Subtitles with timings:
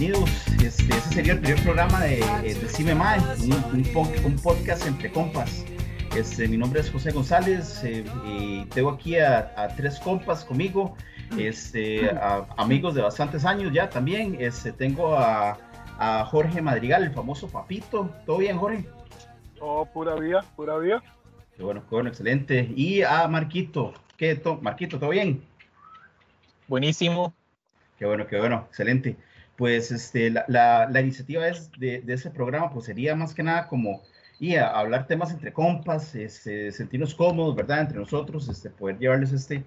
[0.00, 0.30] bienvenidos.
[0.64, 3.84] Este, sería el primer programa de, eh, de Cime Mae, un,
[4.24, 5.66] un, podcast entre compas.
[6.16, 10.96] Este, mi nombre es José González eh, y tengo aquí a, a, tres compas conmigo,
[11.36, 14.38] este, a, amigos de bastantes años ya también.
[14.40, 15.58] Este, tengo a,
[15.98, 18.08] a, Jorge Madrigal, el famoso Papito.
[18.24, 18.86] ¿Todo bien, Jorge?
[19.60, 21.02] Oh, pura vida, pura vida.
[21.56, 22.72] Qué bueno, qué bueno, excelente.
[22.74, 23.92] Y a Marquito.
[24.16, 25.42] ¿Qué, to Marquito, todo bien?
[26.68, 27.34] Buenísimo.
[27.98, 29.18] Qué bueno, qué bueno, excelente.
[29.60, 33.42] Pues este, la, la, la iniciativa es de, de, ese programa pues sería más que
[33.42, 34.00] nada como
[34.38, 37.82] y a, hablar temas entre compas, este, sentirnos cómodos, ¿verdad?
[37.82, 39.62] Entre nosotros, este, poder llevarles este,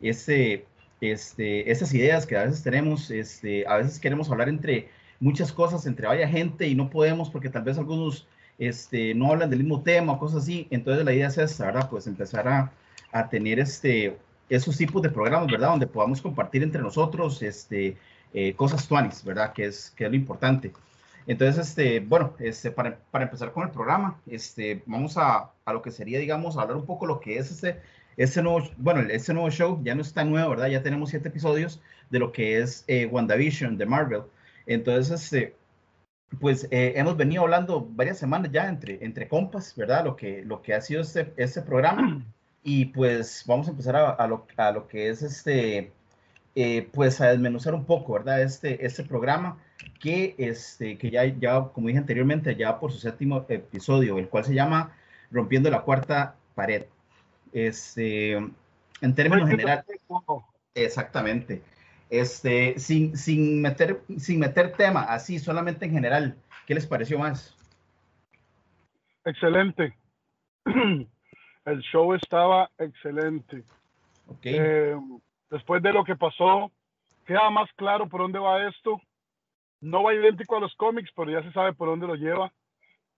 [0.00, 0.66] este,
[1.00, 4.88] este, estas ideas que a veces tenemos, este, a veces queremos hablar entre
[5.20, 8.26] muchas cosas, entre varias gente y no podemos porque tal vez algunos
[8.58, 10.66] este, no hablan del mismo tema o cosas así.
[10.70, 11.88] Entonces la idea es esta, ¿verdad?
[11.88, 12.72] Pues empezar a,
[13.12, 15.68] a tener este, esos tipos de programas, ¿verdad?
[15.68, 17.96] Donde podamos compartir entre nosotros este,
[18.32, 19.52] eh, cosas tuanis, ¿verdad?
[19.52, 20.72] Que es, que es lo importante.
[21.26, 25.82] Entonces, este, bueno, este, para, para empezar con el programa, este, vamos a, a, lo
[25.82, 27.80] que sería, digamos, hablar un poco lo que es este,
[28.16, 30.68] este nuevo, bueno, este nuevo show, ya no está nuevo, ¿verdad?
[30.68, 34.22] Ya tenemos siete episodios de lo que es eh, WandaVision de Marvel.
[34.66, 35.54] Entonces, este,
[36.40, 40.04] pues eh, hemos venido hablando varias semanas ya entre, entre compas, ¿verdad?
[40.04, 42.24] Lo que, lo que ha sido este, este programa.
[42.62, 45.92] Y pues vamos a empezar a, a, lo, a lo, que es este,
[46.60, 48.42] eh, pues a desmenuzar un poco, ¿verdad?
[48.42, 49.58] Este, este programa
[50.00, 54.44] que, este, que ya, ya, como dije anteriormente, ya por su séptimo episodio, el cual
[54.44, 54.90] se llama
[55.30, 56.86] Rompiendo la Cuarta Pared.
[57.52, 59.84] Este, en términos generales,
[60.74, 61.62] exactamente.
[62.10, 67.56] Este, sin, sin, meter, sin meter tema, así, solamente en general, ¿qué les pareció más?
[69.24, 69.96] Excelente.
[70.64, 73.62] El show estaba excelente.
[74.26, 74.56] Okay.
[74.58, 74.96] Eh,
[75.50, 76.70] después de lo que pasó,
[77.26, 79.00] queda más claro por dónde va esto.
[79.80, 82.52] No va idéntico a los cómics, pero ya se sabe por dónde lo lleva.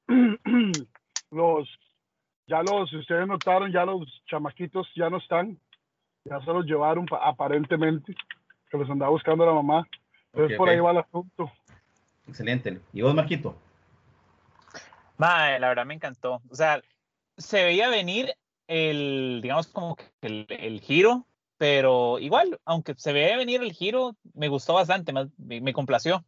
[1.31, 1.69] los,
[2.47, 5.59] ya los, si ustedes notaron, ya los chamaquitos ya no están.
[6.25, 8.15] Ya se los llevaron aparentemente,
[8.71, 9.89] que los andaba buscando la mamá.
[10.33, 10.77] Entonces okay, por okay.
[10.77, 11.51] ahí va el asunto.
[12.29, 12.81] Excelente.
[12.93, 13.57] ¿Y vos, Marquito?
[15.17, 16.41] Madre, la verdad me encantó.
[16.51, 16.81] O sea,
[17.37, 18.35] se veía venir
[18.69, 21.27] el, digamos, como que el, el, giro,
[21.61, 26.25] pero igual, aunque se veía venir el giro, me gustó bastante, me, complació.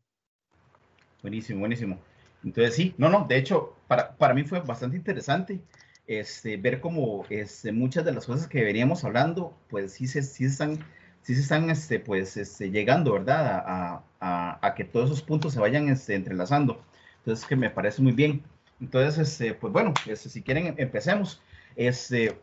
[1.23, 1.99] Buenísimo, buenísimo.
[2.45, 5.63] Entonces sí, no, no, de hecho, para, para mí fue bastante interesante
[6.07, 10.45] este, ver cómo este, muchas de las cosas que veníamos hablando, pues sí se, sí
[10.45, 10.85] están,
[11.23, 13.65] sí se están este, pues, este, llegando, ¿verdad?
[13.67, 16.85] A, a, a, que todos esos puntos se vayan este, entrelazando.
[17.21, 18.43] Entonces, que me parece muy bien.
[18.83, 21.41] Entonces, este, pues bueno, este, si quieren, empecemos.
[21.75, 22.37] Este,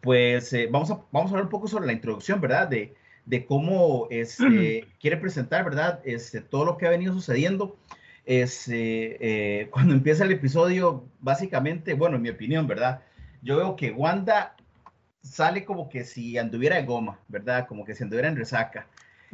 [0.00, 2.68] pues eh, vamos, a, vamos a hablar un poco sobre la introducción, ¿verdad?
[2.68, 2.94] De,
[3.26, 6.00] de cómo este, quiere presentar, ¿verdad?
[6.04, 7.76] Este, todo lo que ha venido sucediendo.
[8.24, 13.02] Este, eh, cuando empieza el episodio, básicamente, bueno, en mi opinión, ¿verdad?
[13.42, 14.56] Yo veo que Wanda
[15.22, 17.66] sale como que si anduviera de goma, ¿verdad?
[17.66, 18.86] Como que si anduviera en resaca.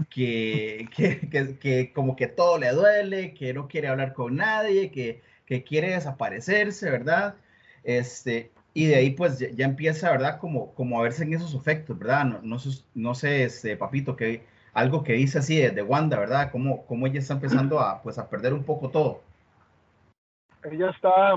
[0.08, 4.90] Que, que, que, que como que todo le duele, que no quiere hablar con nadie,
[4.90, 7.34] que, que quiere desaparecerse, ¿verdad?
[7.82, 10.38] Este, y de ahí pues ya, ya, empieza, ¿verdad?
[10.38, 12.24] Como, como a verse en esos efectos, ¿verdad?
[12.24, 12.56] No, no,
[12.94, 16.50] no sé, este, papito, que algo que dice así de, de Wanda, ¿verdad?
[16.52, 19.22] Como, como ella está empezando a, pues, a perder un poco todo.
[20.62, 21.34] Ella está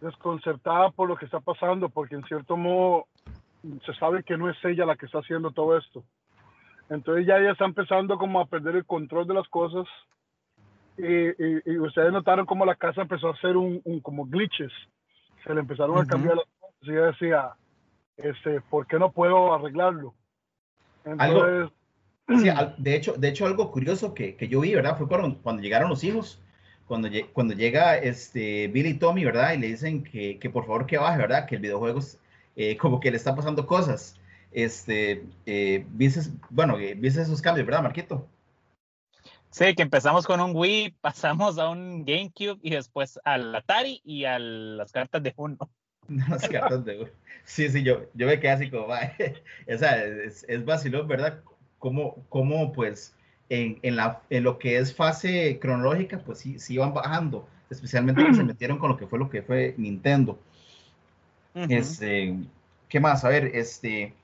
[0.00, 3.06] desconcertada por lo que está pasando, porque en cierto modo
[3.84, 6.02] se sabe que no es ella la que está haciendo todo esto.
[6.88, 9.86] Entonces ya ella está empezando como a perder el control de las cosas
[10.96, 14.72] y, y, y, ustedes notaron cómo la casa empezó a hacer un, un como glitches.
[15.44, 16.04] Se le empezaron uh -huh.
[16.04, 17.50] a cambiar las cosas y ella decía,
[18.16, 20.14] este, ¿por qué no puedo arreglarlo?
[21.04, 21.70] Entonces,
[22.28, 24.98] algo, sí, de, hecho, de hecho, algo curioso que, que yo vi, ¿verdad?
[24.98, 26.40] Fue cuando, cuando llegaron los hijos,
[26.86, 29.54] cuando, cuando llega este, Billy y Tommy, ¿verdad?
[29.54, 31.46] Y le dicen que, que por favor que baje, ¿verdad?
[31.46, 32.00] Que el videojuego
[32.56, 34.18] eh, como que le está pasando cosas.
[34.52, 36.20] Este, eh, ¿viste,
[36.50, 38.26] bueno, eh, viste esos cambios, ¿verdad, Marquito?
[39.50, 44.24] Sí, que empezamos con un Wii, pasamos a un GameCube y después al Atari y
[44.24, 45.58] a las cartas de uno.
[46.08, 47.10] Las cartas de uno.
[47.44, 51.40] Sí, sí, yo, yo me quedé así como, o sea, es, es vacilón, ¿verdad?
[51.78, 53.14] Como, como pues,
[53.48, 58.24] en, en, la, en lo que es fase cronológica, pues sí, sí van bajando, especialmente
[58.24, 60.38] que se metieron con lo que fue lo que fue Nintendo.
[61.54, 61.78] Uh -huh.
[61.78, 62.36] Este,
[62.88, 63.24] ¿qué más?
[63.24, 64.14] A ver, este,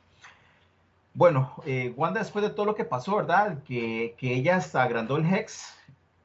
[1.16, 3.62] bueno, eh, Wanda después de todo lo que pasó, ¿verdad?
[3.64, 5.74] Que, que ella hasta agrandó el Hex,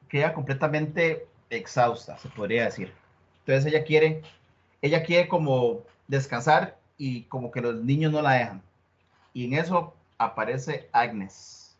[0.06, 2.92] queda completamente exhausta, se podría decir.
[3.38, 4.20] Entonces ella quiere,
[4.82, 8.62] ella quiere como descansar y como que los niños no la dejan.
[9.32, 11.74] Y en eso aparece Agnes.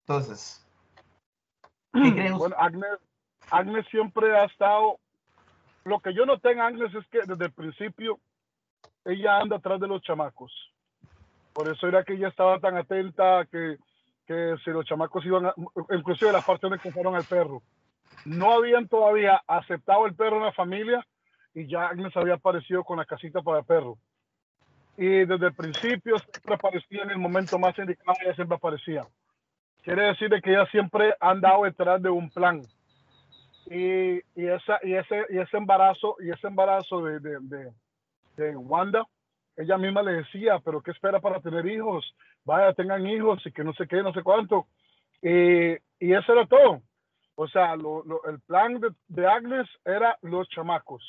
[0.00, 0.66] Entonces,
[1.92, 2.98] Bueno, Agnes,
[3.52, 4.98] Agnes siempre ha estado.
[5.84, 8.18] Lo que yo noté en Agnes es que desde el principio
[9.04, 10.52] ella anda atrás de los chamacos.
[11.56, 13.78] Por eso era que ella estaba tan atenta que,
[14.26, 15.54] que si los chamacos iban, a,
[15.90, 17.62] inclusive la parte donde compraron al perro,
[18.26, 21.02] no habían todavía aceptado el perro en la familia
[21.54, 23.96] y ya Agnes había aparecido con la casita para el perro.
[24.98, 29.06] Y desde el principio siempre aparecía en el momento más indicado, ella siempre aparecía.
[29.82, 32.60] Quiere decir que ella siempre ha andado detrás de un plan.
[33.64, 37.72] Y, y, esa, y, ese, y ese embarazo, y ese embarazo de, de, de,
[38.36, 39.06] de Wanda,
[39.56, 42.14] ella misma le decía, pero ¿qué espera para tener hijos?
[42.44, 44.66] Vaya, tengan hijos y que no sé qué, no sé cuánto.
[45.22, 46.82] y eso era todo.
[47.36, 51.02] O sea, lo, lo, el plan de, de, Agnes era los chamacos,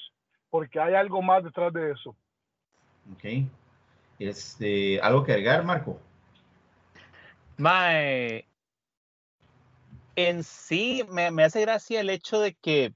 [0.50, 2.16] porque hay algo más detrás de eso.
[3.14, 3.48] Ok.
[4.20, 6.00] Este, ¿Algo que agregar, Marco?
[7.56, 8.46] Mae,
[10.18, 12.94] en sí me, me hace gracia el hecho de que,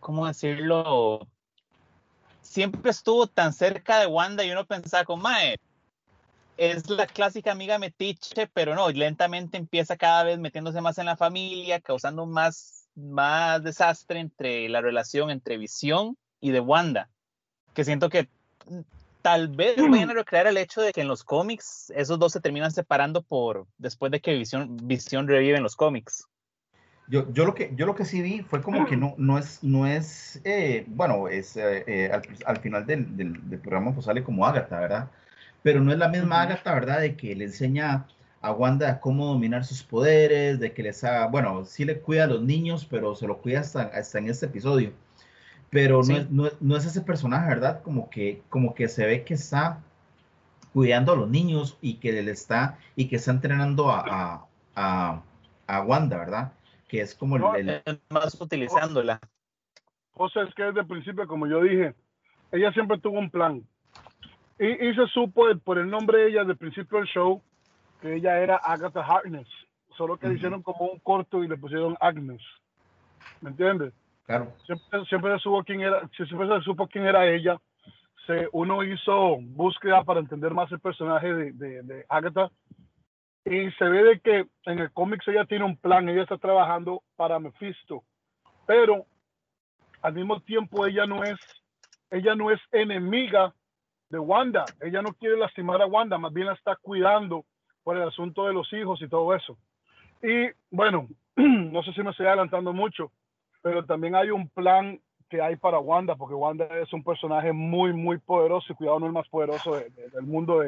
[0.00, 1.28] ¿cómo decirlo?
[2.42, 5.56] Siempre estuvo tan cerca de Wanda y uno pensaba como, mae,
[6.56, 11.16] es la clásica amiga metiche, pero no, lentamente empieza cada vez metiéndose más en la
[11.16, 17.08] familia, causando más, más desastre entre la relación entre Visión y de Wanda,
[17.74, 18.28] que siento que
[19.22, 22.40] tal vez vayan a recrear el hecho de que en los cómics esos dos se
[22.40, 26.26] terminan separando por después de que Visión, Visión revive en los cómics.
[27.08, 29.62] Yo, yo, lo que, yo lo que sí vi fue como que no, no es,
[29.62, 34.06] no es eh, bueno, es eh, eh, al, al, final del, del, del, programa pues
[34.06, 35.10] sale como Agatha, ¿verdad?
[35.62, 36.42] Pero no es la misma.
[36.42, 37.00] Agatha, ¿verdad?
[37.00, 38.06] De que le enseña
[38.40, 42.26] a Wanda cómo dominar sus poderes, de que les haga, bueno, sí le cuida a
[42.26, 44.92] los niños, pero se lo cuida hasta, hasta en este episodio.
[45.70, 46.12] Pero sí.
[46.12, 47.82] no, es, no, no, es ese personaje, ¿verdad?
[47.82, 49.80] Como que, como que se ve que está
[50.72, 55.22] cuidando a los niños y que le está, y que está entrenando a, a, a,
[55.66, 56.52] a Wanda, ¿verdad?
[56.92, 59.18] Que es como no, el, el, más utilizándola.
[60.12, 61.94] O sea, es que desde el principio, como yo dije,
[62.52, 63.62] ella siempre tuvo un plan.
[64.58, 67.42] Y, y se supo por el nombre de ella desde el principio del show
[68.02, 69.48] que ella era Agatha Harkness.
[69.96, 70.32] Solo que uh -huh.
[70.32, 72.42] le hicieron como un corto y le pusieron Agnes.
[73.40, 73.94] ¿Me entiendes?
[74.26, 74.52] Claro.
[74.66, 77.56] Siempre, siempre, se supo quién era, siempre se supo quién era ella.
[78.26, 82.50] Se, uno hizo búsqueda para entender más el personaje de, de, de Agatha
[83.44, 87.02] y se ve de que en el cómics ella tiene un plan, ella está trabajando
[87.16, 88.04] para Mephisto,
[88.66, 89.06] pero
[90.00, 91.38] al mismo tiempo ella no es,
[92.10, 93.52] ella no es enemiga
[94.10, 97.44] de Wanda, ella no quiere lastimar a Wanda, más bien la está cuidando
[97.82, 99.56] por el asunto de los hijos y todo eso.
[100.22, 103.10] Y bueno, no sé si me estoy adelantando mucho,
[103.60, 107.92] pero también hay un plan que hay para Wanda, porque Wanda es un personaje muy,
[107.92, 110.60] muy poderoso y cuidado no el más poderoso de, de, del mundo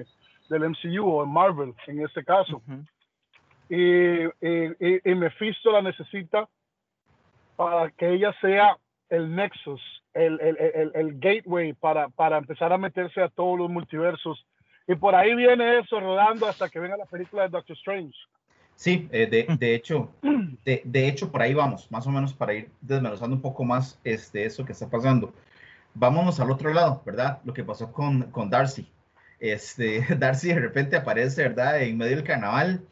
[0.49, 2.63] del MCU o Marvel en este caso.
[2.67, 2.87] Uh -huh.
[3.69, 6.49] y, y, y, Mephisto la necesita
[7.57, 8.77] para que ella sea
[9.09, 9.81] el nexus,
[10.13, 14.47] el, el, el, el, gateway para, para empezar a meterse a todos los multiversos.
[14.87, 18.15] Y por ahí viene eso rodando hasta que venga la película de Doctor Strange.
[18.77, 20.11] Sí, eh, de, de, hecho,
[20.65, 24.01] de, de, hecho, por ahí vamos, más o menos para ir desmenuzando un poco más
[24.05, 25.33] este, eso que está pasando.
[25.95, 27.41] Vámonos al otro lado, ¿verdad?
[27.45, 28.89] Lo que pasó con, con Darcy
[29.53, 32.83] este, Darcy de repente aparece, ¿verdad?, en medio del carnaval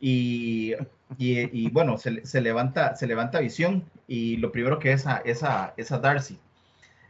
[0.00, 0.74] y,
[1.18, 5.18] y, y bueno, se, se, levanta, se levanta visión y lo primero que es a,
[5.24, 6.38] es a, es a Darcy.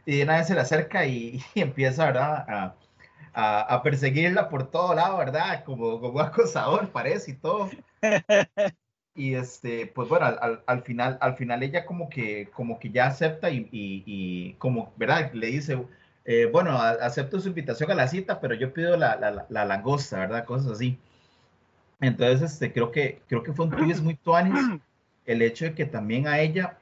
[0.05, 2.75] Y una vez se le acerca y, y empieza, ¿verdad?, a,
[3.33, 7.69] a, a, perseguirla por todo lado, ¿verdad?, como, como acosador parece y todo.
[9.15, 13.07] Y este, pues bueno, al, al, final, al final ella como que, como que ya
[13.07, 15.77] acepta y, y, y como, ¿verdad?, le dice
[16.27, 20.19] eh, bueno, acepto su invitación a la cita, pero yo pido la, la, la langosta,
[20.19, 20.43] ¿verdad?
[20.43, 20.99] Cosas así.
[22.01, 24.59] Entonces, este, creo que, creo que fue un twist muy tuanis
[25.25, 26.77] el hecho de que también a ella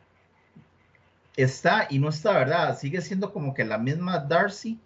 [1.38, 2.76] está y no está, ¿verdad?
[2.78, 4.80] Sigue siendo como que la misma Darcy,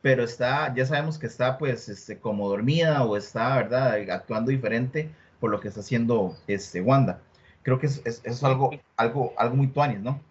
[0.00, 4.10] pero está, ya sabemos que está pues este, como dormida o está, ¿verdad?
[4.10, 7.20] Actuando diferente por lo que está haciendo este, Wanda.
[7.62, 10.22] Creo que es, es, es algo, algo, algo muy tuanis, ¿no?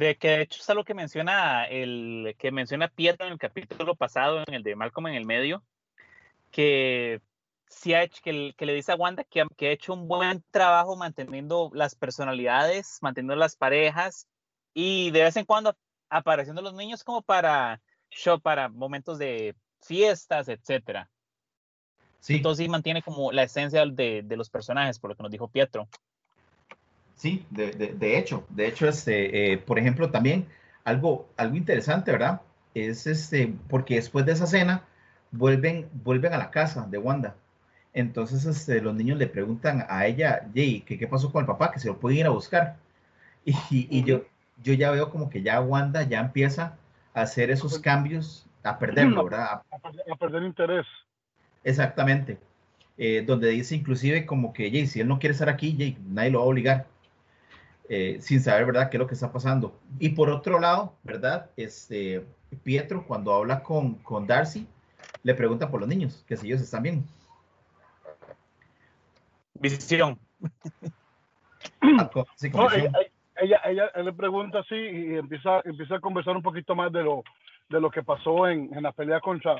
[0.00, 3.94] De que de hecho es algo que menciona el que menciona Pietro en el capítulo
[3.94, 5.62] pasado, en el de Malcolm en el medio,
[6.50, 7.20] que
[7.66, 10.42] sí ha hecho, que, que le dice a Wanda que, que, ha hecho un buen
[10.52, 14.26] trabajo manteniendo las personalidades, manteniendo las parejas
[14.72, 15.76] y de vez en cuando
[16.08, 21.10] apareciendo los niños como para show, para momentos de fiestas, etcétera.
[22.20, 22.36] Sí.
[22.36, 25.48] Entonces sí mantiene como la esencia de, de los personajes, por lo que nos dijo
[25.48, 25.90] Pietro.
[27.20, 30.46] Sí, de, de, de, hecho, de hecho, este, eh, por ejemplo, también
[30.84, 32.40] algo, algo interesante, ¿verdad?
[32.72, 34.84] Es este, porque después de esa cena
[35.30, 37.36] vuelven, vuelven a la casa de Wanda
[37.92, 41.70] Entonces este, los niños le preguntan a ella, Jay, ¿qué, ¿qué pasó con el papá?
[41.70, 42.78] Que se lo pueden ir a buscar.
[43.44, 44.24] Y, y yo,
[44.62, 46.78] yo ya veo como que ya Wanda ya empieza
[47.12, 49.60] a hacer esos cambios, a perderlo, ¿verdad?
[49.70, 50.86] A, perder interés.
[51.64, 52.38] Exactamente.
[52.96, 56.30] Eh, donde dice inclusive como que, Jay, si él no quiere estar aquí, Jay, nadie
[56.30, 56.86] lo va a obligar.
[57.92, 59.76] Eh, sin saber, ¿verdad?, qué es lo que está pasando.
[59.98, 61.50] Y por otro lado, ¿verdad?
[61.56, 62.24] Este,
[62.62, 64.64] Pietro, cuando habla con, con Darcy,
[65.24, 67.04] le pregunta por los niños, que si ellos están bien.
[69.54, 70.16] Visión.
[71.82, 72.48] Ah, sí,
[73.36, 77.24] ella, ella, le pregunta así y empieza, empieza a conversar un poquito más de lo,
[77.70, 79.56] de lo que pasó en, en la pelea contra,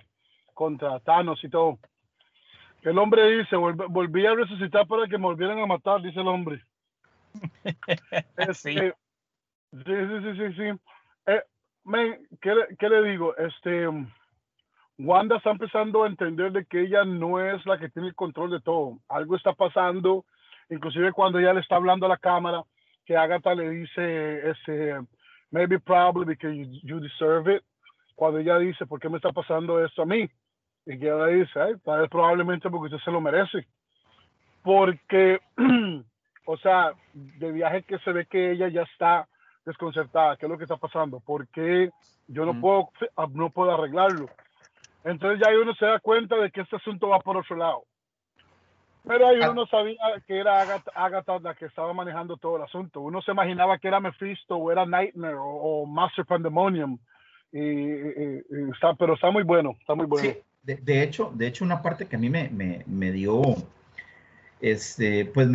[0.54, 1.80] contra Thanos y todo.
[2.82, 6.62] El hombre dice, volví a resucitar para que me volvieran a matar, dice el hombre.
[8.54, 8.75] Sí.
[8.75, 10.80] sí, sí, sí, sí.
[11.26, 11.42] Eh,
[12.40, 13.37] ¿qué, ¿qué, le digo?
[13.37, 13.87] Este,
[14.99, 18.50] Wanda está empezando a entender de que ella no es la que tiene el control
[18.50, 18.99] de todo.
[19.08, 20.25] Algo está pasando,
[20.68, 22.62] inclusive cuando ella le está hablando a la cámara,
[23.06, 25.00] que Agatha le dice, este,
[25.50, 27.62] maybe probably because you, deserve it.
[28.14, 30.28] Cuando ella dice, ¿por qué me está pasando esto a mí?
[30.87, 33.66] Y ella dice, tal vez probablemente porque usted se lo merece.
[34.62, 35.40] Porque,
[36.50, 39.28] o sea, de viaje que se ve que ella ya está
[39.64, 41.21] desconcertada, ¿qué es lo que está pasando?
[41.21, 41.90] ¿Por qué
[42.26, 42.90] yo no, puedo,
[43.35, 44.28] no puedo arreglarlo?
[45.04, 47.85] Entonces ya uno se da cuenta de que este asunto va por otro lado.
[49.07, 50.61] Pero ahí uno no sabía que era
[50.95, 53.00] Agatha, la que estaba manejando todo el asunto.
[53.00, 56.99] Uno se imaginaba que era Mephisto o era Nightmare o, Master Pandemonium.
[57.52, 57.92] Y,
[58.73, 60.28] está, pero está muy bueno, está muy bueno.
[60.28, 63.40] Sí, de, hecho, de hecho, una parte que a mí me, me, me dio,
[64.61, 65.49] este, pues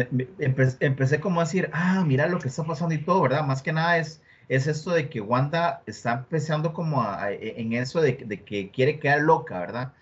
[0.80, 3.46] empecé, como a decir, ah, mira lo que está pasando y todo, ¿verdad?
[3.46, 8.14] Más que nada es, es esto de que Wanda está empezando como en eso de,
[8.26, 9.94] de que quiere quedar loca, ¿verdad?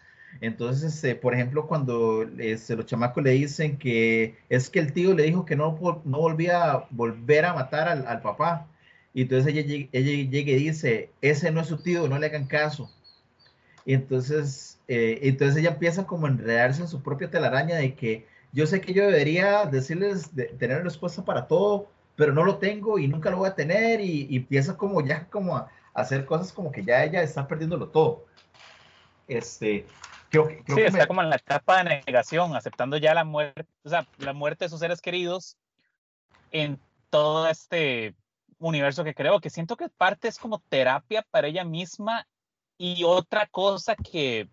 [0.41, 5.13] Entonces, este, por ejemplo, cuando este, los chamacos le dicen que es que el tío
[5.13, 8.67] le dijo que no, no volvía a volver a matar al, papá,
[9.13, 12.47] y entonces ella, ella, llega y dice, ese no es su tío, no le hagan
[12.47, 12.89] caso.
[13.85, 18.25] Y entonces, eh, entonces ella empieza como a enredarse en su propia telaraña de que
[18.53, 22.99] yo sé que yo debería decirles, de, tener respuesta para todo, pero no lo tengo
[22.99, 26.25] y nunca lo voy a tener y, y empieza como ya como a, a hacer
[26.25, 28.25] cosas como que ya ella está perdiéndolo todo.
[29.27, 29.85] Este,
[30.31, 34.33] sí, está como en la etapa de negación, aceptando ya la muerte, o sea, la
[34.33, 35.57] muerte de sus seres queridos
[36.51, 36.79] en
[37.09, 38.15] todo este
[38.59, 42.27] universo que creo, que siento que parte es como terapia para ella misma
[42.77, 44.49] y otra cosa que,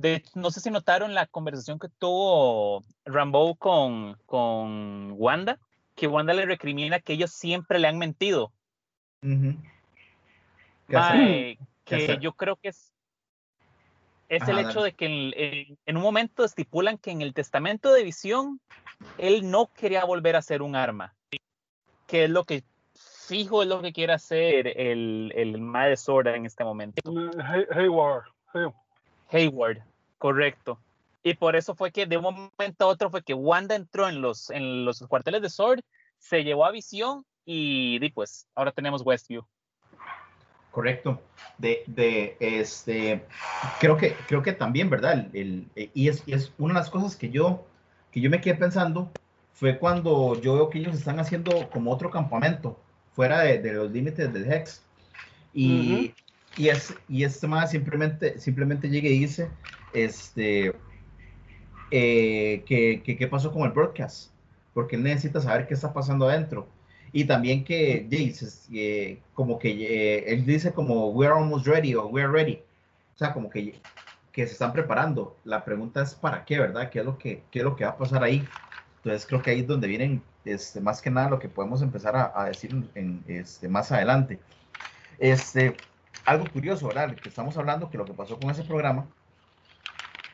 [0.00, 5.58] de, no sé si notaron la conversación que tuvo Rambo con, con Wanda,
[5.94, 8.52] que Wanda le recrimina que ellos siempre le han mentido.
[11.84, 12.92] que yo creo que es
[14.28, 18.60] es el hecho de que en, un momento estipulan que en el testamento de visión
[19.18, 21.14] él no quería volver a ser un arma,
[22.06, 26.34] que es lo que fijo es lo que quiere hacer el, el Mae de Sorda
[26.34, 27.02] en este momento.
[27.70, 28.24] Hayward.
[29.30, 29.78] Hayward,
[30.18, 30.78] correcto.
[31.22, 34.20] Y por eso fue que de un momento a otro fue que Wanda entró en
[34.20, 35.80] los, en los cuarteles de Sword,
[36.18, 39.44] se llevó a visión y, y pues ahora tenemos Westview.
[40.70, 41.22] Correcto.
[41.58, 43.24] De, de, este,
[43.80, 45.26] creo que, creo que también, ¿verdad?
[45.32, 47.66] El, y, es, es, una de las cosas que yo,
[48.12, 49.10] que yo me quedé pensando
[49.54, 52.78] fue cuando yo veo que ellos están haciendo como otro campamento
[53.14, 54.82] fuera de, de los límites del Hex.
[55.54, 56.14] Y,
[56.56, 59.50] y, es, y este más simplemente, simplemente llega y dice,
[59.92, 60.74] este,
[61.90, 64.30] eh, que, que, qué pasó con el broadcast,
[64.74, 66.68] porque él necesita saber qué está pasando adentro.
[67.12, 72.06] Y también que dices, eh, como que eh, él dice como we're almost ready o
[72.06, 72.60] we're ready.
[73.14, 73.80] O sea, como que,
[74.32, 75.36] que se están preparando.
[75.44, 76.90] La pregunta es para qué, ¿verdad?
[76.90, 78.46] ¿Qué es lo que, qué es lo que va a pasar ahí?
[78.96, 82.16] Entonces creo que ahí es donde vienen este, más que nada lo que podemos empezar
[82.16, 84.38] a, decir en, este, más adelante.
[85.18, 85.76] Este,
[86.24, 87.14] algo curioso, ¿verdad?
[87.14, 89.06] Que estamos hablando que lo que pasó con ese programa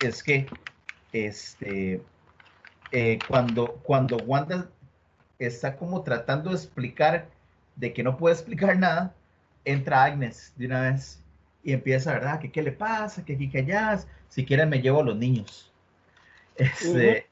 [0.01, 0.47] es que
[1.13, 2.03] este,
[2.91, 4.69] eh, cuando, cuando Wanda
[5.39, 7.29] está como tratando de explicar
[7.77, 9.15] de que no puede explicar nada,
[9.65, 11.23] entra Agnes de una vez
[11.63, 12.41] y empieza, ¿verdad?
[12.41, 13.25] que qué le pasa?
[13.25, 13.99] que aquí, que allá,
[14.29, 15.73] si quieren me llevo a los niños.
[16.57, 17.27] Este,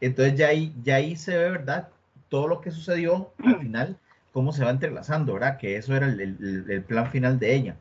[0.00, 1.88] entonces ya ahí, ya ahí se ve, ¿verdad?
[2.28, 3.98] Todo lo que sucedió al final,
[4.36, 5.56] cómo se va entrelazando, ¿verdad?
[5.56, 6.20] Que eso era el,
[6.68, 7.76] el, plan final de ella,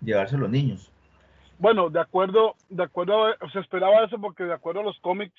[0.00, 0.92] llevarse a los niños.
[1.58, 5.34] Bueno, de acuerdo, de acuerdo, se esperaba eso porque de acuerdo a los cómics,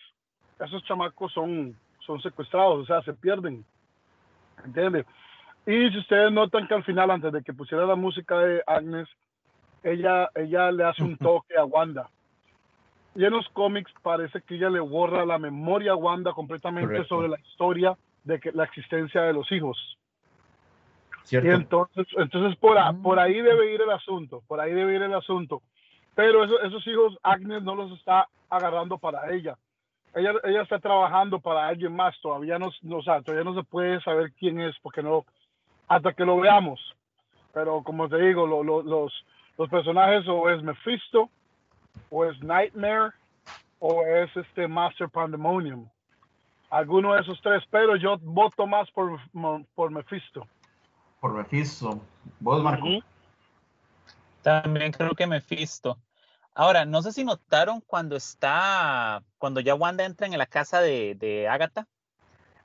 [0.60, 3.64] esos chamacos son son secuestrados, o sea, se pierden.
[4.66, 5.06] ¿Entiendes?
[5.66, 9.08] Y si ustedes notan que al final, antes de que pusiera la música de Agnes,
[9.82, 12.10] ella, ella le hace un toque a Wanda.
[13.16, 17.16] y en los cómics parece que ella le borra la memoria a Wanda completamente Correcto.
[17.16, 19.98] sobre la historia de que, la existencia de los hijos.
[21.24, 21.48] ¿Cierto?
[21.48, 23.02] Y entonces, entonces por, a- Mm.
[23.02, 25.62] por ahí debe ir el asunto, por ahí debe ir el asunto.
[26.16, 29.56] Pero eso- esos hijos, Agnes no los está agarrando para ella.
[30.14, 33.64] Ella, ella está trabajando para alguien más, todavía no, no, o sea, todavía no se
[33.64, 35.26] puede saber quién es, porque no,
[35.88, 36.80] hasta que lo veamos.
[37.54, 39.26] Pero como te digo, lo- lo- los,
[39.58, 41.30] los personajes o es Mephisto,
[42.10, 43.12] o es Nightmare,
[43.80, 45.88] o es este Master Pandemonium.
[46.70, 49.18] Alguno de esos tres, pero yo voto más por,
[49.76, 50.46] por Mephisto.
[51.22, 52.02] Por Mephisto.
[52.40, 52.88] ¿Vos, Marco?
[54.42, 56.00] También creo que Mephisto.
[56.56, 61.16] Ahora, no sé si notaron cuando está, cuando ya Wanda entra en la casa de,
[61.16, 61.88] de Agatha,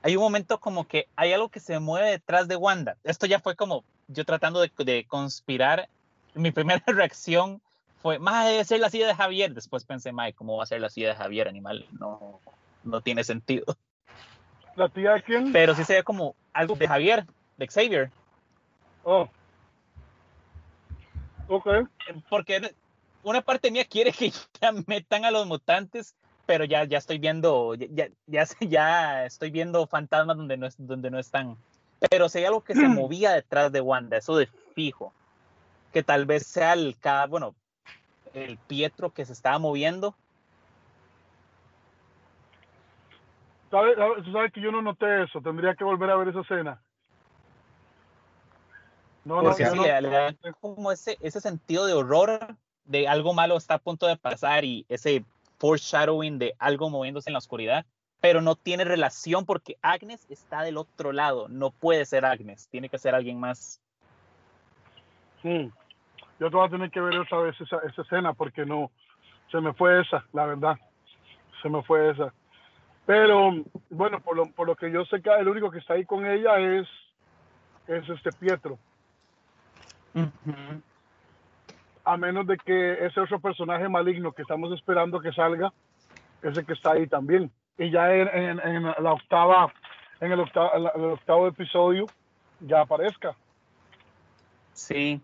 [0.01, 2.97] hay un momento como que hay algo que se mueve detrás de Wanda.
[3.03, 5.87] Esto ya fue como yo tratando de, de conspirar.
[6.33, 7.61] Mi primera reacción
[8.01, 9.53] fue, más debe ser la silla de Javier.
[9.53, 11.85] Después pensé, Mae, ¿cómo va a ser la silla de Javier, animal?
[11.91, 12.39] No,
[12.83, 13.77] no tiene sentido.
[14.75, 15.53] ¿La tía de quién?
[15.53, 17.25] Pero sí se ve como algo de Javier,
[17.57, 18.11] de Xavier.
[19.09, 19.29] Oh.
[21.47, 21.65] Ok.
[22.29, 22.75] porque
[23.23, 26.13] una parte mía quiere que ya metan a los mutantes,
[26.45, 31.09] pero ya, ya estoy viendo, ya, ya, ya, estoy viendo fantasmas donde no, es- donde
[31.09, 31.55] no están.
[32.09, 35.13] Pero si hay algo que se movía detrás de Wanda, eso de fijo,
[35.93, 36.97] que tal vez sea el,
[37.29, 37.55] bueno,
[38.33, 40.15] el Pietro que se estaba moviendo.
[43.71, 43.95] ¿Sabes?
[44.25, 45.41] Tú sabes que yo no noté eso.
[45.41, 46.81] Tendría que volver a ver esa escena.
[49.27, 52.55] No, no, Porque sí, no- le, da como ese, ese sentido de horror,
[52.85, 55.25] de algo malo está a punto de pasar y ese
[55.59, 57.85] foreshadowing de algo moviéndose en la oscuridad,
[58.21, 62.87] pero no tiene relación porque Agnes está del otro lado, no puede ser Agnes, tiene
[62.87, 63.81] que ser alguien más.
[65.43, 65.65] Mm.
[66.39, 68.91] Yo te voy a tener que ver otra vez esa, esa escena porque no.
[69.51, 70.77] Se me fue esa, la verdad.
[71.61, 72.33] Se me fue esa.
[73.05, 73.51] Pero,
[73.89, 76.25] bueno, por lo, por lo que yo sé que el único que está ahí con
[76.25, 76.87] ella es,
[77.87, 78.79] es este Pietro.
[82.05, 85.73] A menos de que ese otro personaje maligno que estamos esperando que salga,
[86.41, 87.51] ese que está ahí también.
[87.77, 89.73] Y ya en, en- en la octava,
[90.21, 92.09] en el octavo, el octavo episodio,
[92.59, 93.37] ya aparezca.
[94.73, 95.21] Sí,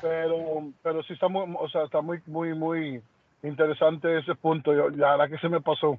[0.00, 3.02] pero pero sí está muy, o sea, está muy muy muy
[3.42, 4.74] interesante ese punto.
[4.74, 5.98] Yo, la verdad que se me pasó.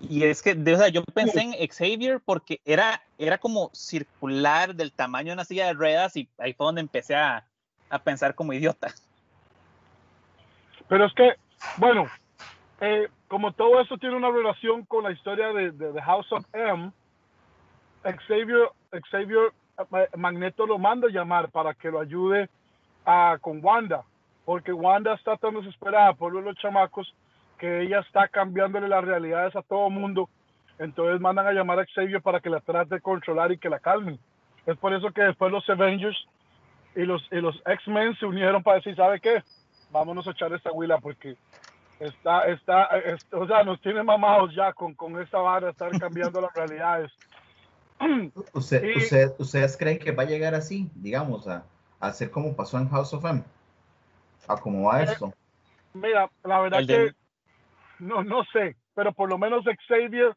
[0.00, 4.74] Y es que, de- o sea, yo pensé en Xavier porque era, era como circular
[4.74, 7.44] del tamaño de una silla de ruedas y ahí fue donde empecé a,
[7.90, 8.88] a pensar como idiota.
[10.88, 11.34] Pero es que,
[11.76, 12.06] bueno,
[12.80, 16.46] eh, como todo eso tiene una relación con la historia de, de, de House of
[16.54, 16.90] M,
[18.26, 18.70] Xavier,
[19.10, 22.48] Xavier eh, Magneto lo manda a llamar para que lo ayude
[23.04, 24.02] a, con Wanda,
[24.46, 27.14] porque Wanda está tan desesperada por los chamacos
[27.58, 30.28] que ella está cambiándole las realidades a todo mundo.
[30.78, 33.80] Entonces mandan a llamar a Xavier para que la trate de controlar y que la
[33.80, 34.18] calmen.
[34.66, 36.16] Es por eso que después los Avengers
[36.94, 39.42] y los, y los X-Men se unieron para decir, ¿sabe qué?
[39.90, 41.36] Vámonos a echar esta huila porque
[41.98, 46.40] está, está, es- o sea, nos tiene mamados ya con, con esta vara, estar cambiando
[46.40, 47.10] las realidades.
[48.52, 51.64] ¿Usted- Y- usted- ¿Ustedes creen que va a llegar así, digamos, a,
[51.98, 53.42] a ser como pasó en House of M?
[54.46, 55.32] ¿A cómo va esto?
[55.94, 57.14] Mira, la verdad El que de-
[58.00, 60.34] no, no sé, pero por lo menos Xavier,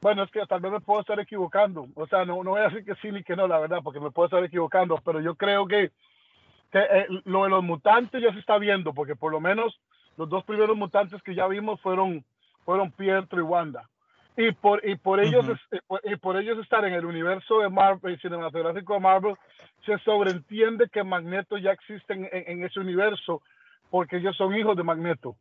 [0.00, 1.86] bueno, es que tal vez me puedo estar equivocando.
[1.94, 4.00] O sea, no, no voy a decir que sí ni que no, la verdad, porque
[4.00, 5.90] me puedo estar equivocando, pero yo creo que,
[6.70, 9.80] que, eh, lo de los mutantes ya se está viendo, porque por lo menos
[10.16, 12.24] los dos primeros mutantes que ya vimos fueron,
[12.64, 13.88] fueron Pietro y Wanda.
[14.36, 17.68] Y por, y por ellos y por- y por ellos estar en el universo de
[17.68, 19.34] Marvel, cinematográfico de Marvel,
[19.84, 23.42] se sobreentiende que Magneto ya existe en, en- en ese universo,
[23.90, 25.34] porque ellos son hijos de Magneto.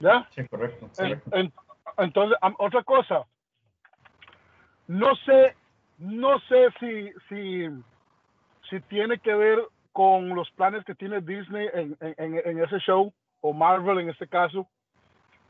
[0.00, 0.26] ¿Ya?
[0.30, 0.86] Sí, correcto.
[0.98, 1.36] En- correcto.
[1.36, 1.52] en-
[1.98, 3.24] entonces, otra cosa.
[4.86, 5.56] No sé,
[5.98, 7.66] no sé si, si,
[8.70, 9.58] si tiene que ver
[9.92, 14.10] con los planes que tiene Disney en, en- en- en ese show, o Marvel en
[14.10, 14.68] este caso,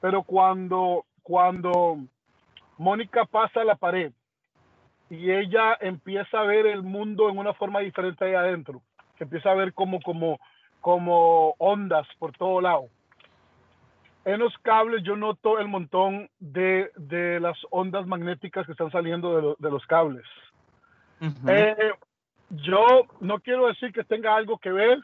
[0.00, 1.98] pero cuando, cuando
[2.78, 4.12] Mónica pasa la pared
[5.08, 8.82] y ella empieza a ver el mundo en una forma diferente ahí adentro,
[9.16, 10.38] que empieza a ver como, como,
[10.80, 12.88] como ondas por todo lado
[14.26, 19.36] en los cables yo noto el montón de, de las ondas magnéticas que están saliendo
[19.36, 20.24] de, lo- de los cables.
[21.20, 21.48] Ujú.
[21.48, 21.92] Eh,
[22.50, 24.98] yo no quiero decir que tenga algo que ver,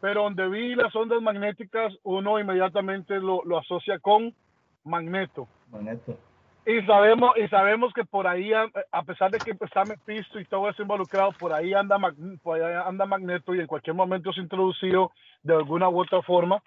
[0.00, 4.34] pero donde vi las ondas magnéticas, uno inmediatamente lo, lo asocia con
[4.82, 5.46] magneto.
[5.70, 6.18] Magneto.
[6.66, 10.68] Y sabemos, y sabemos que por ahí, a, pesar de que está Mephisto y todo
[10.68, 11.96] eso involucrado, por ahí anda,
[12.42, 15.12] por ahí anda Magneto y en cualquier momento es introducido
[15.44, 16.60] de alguna u otra forma.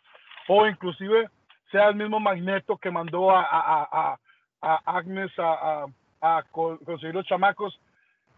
[0.47, 1.29] o inclusive
[1.71, 4.19] sea el mismo Magneto que mandó a, a,
[4.61, 5.85] a, Agnes a,
[6.51, 7.79] conseguir los chamacos.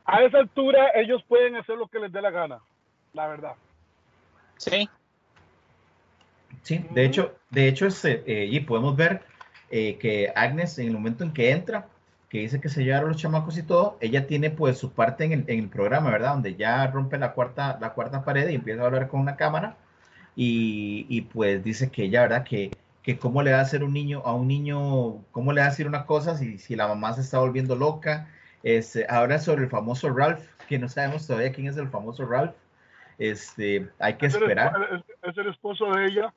[0.05, 2.59] A esa altura ellos pueden hacer lo que les dé la gana,
[3.13, 3.53] la verdad.
[4.57, 4.89] Sí.
[6.61, 9.21] Sí, de hecho, de hecho, este, eh, y podemos ver
[9.69, 11.87] eh, que Agnes en el momento en que entra,
[12.29, 15.31] que dice que se llevaron los chamacos y todo, ella tiene pues su parte en
[15.31, 16.33] el, en el, programa, ¿verdad?
[16.33, 19.77] Donde ya rompe la cuarta, la cuarta pared y empieza a hablar con una cámara
[20.35, 22.43] y, y pues dice que ella, ¿verdad?
[22.43, 22.71] Que,
[23.07, 25.69] que cómo le va a hacer un niño, a un niño, cómo le va a
[25.69, 28.27] decir una cosa si, si la mamá se está volviendo loca.
[28.63, 32.53] Este, habla sobre el famoso Ralph, que no sabemos todavía quién es el famoso Ralph.
[33.17, 34.73] Este, hay que esperar.
[35.23, 36.33] Es el esposo de ella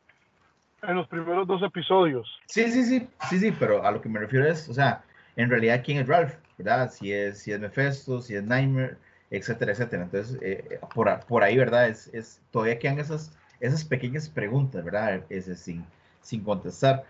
[0.83, 2.29] en los primeros dos episodios.
[2.47, 5.03] Sí, sí, sí, sí, sí, pero a lo que me refiero es, o sea,
[5.35, 6.89] en realidad quién es Ralph, ¿verdad?
[6.93, 8.97] Si es, si es Mephisto, si es Nightmare,
[9.33, 10.05] etcétera, etcétera.
[10.05, 11.89] Entonces, eh, por, por, ahí, ¿verdad?
[11.89, 15.25] Es, es, todavía quedan esas, esas pequeñas preguntas, ¿verdad?
[15.31, 15.85] Ese, sin,
[16.21, 17.05] sin contestar.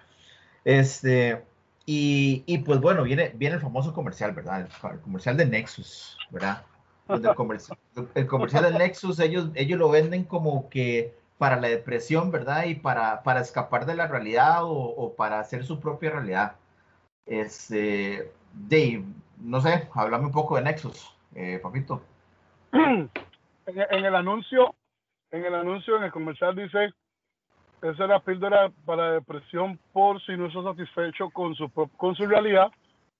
[0.64, 1.42] Este,
[1.86, 4.68] y, y, pues bueno, viene, viene el famoso comercial, ¿verdad?
[4.92, 6.64] El, comercial de Nexus, ¿verdad?
[7.08, 7.78] El comercial,
[8.14, 12.64] el comercial de Nexus, ellos, ellos lo venden como que para la depresión, ¿verdad?
[12.64, 16.56] Y para, para escapar de la realidad o, para hacer su propia realidad.
[17.26, 19.04] Este, Dave,
[19.38, 22.02] no sé, háblame un poco de Nexus, eh, papito.
[23.66, 24.74] En, el anuncio,
[25.30, 26.92] en el anuncio, en el comercial dice,
[27.82, 32.26] esa es la píldora para depresión por si no está satisfecho con su, con su
[32.26, 32.70] realidad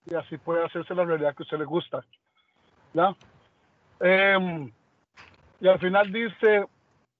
[0.07, 2.05] y así puede hacerse la realidad que a usted le gusta.
[2.93, 3.15] ¿Ya?
[4.01, 4.71] Em,
[5.61, 6.67] y al final dice,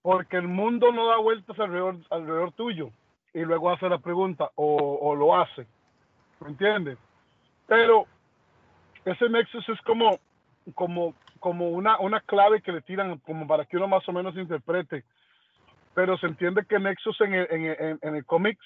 [0.03, 2.91] porque el mundo no da vueltas alrededor, alrededor tuyo
[3.33, 5.67] y luego hace la pregunta o, lo hace,
[6.41, 6.99] ¿me entiendes?
[7.67, 8.07] Pero
[9.05, 10.19] ese nexus es como,
[10.75, 14.37] como, como una, una clave que le tiran como para que uno más o menos
[14.37, 15.05] interprete,
[15.95, 18.65] pero se entiende que nexus en el, en, en, el cómics,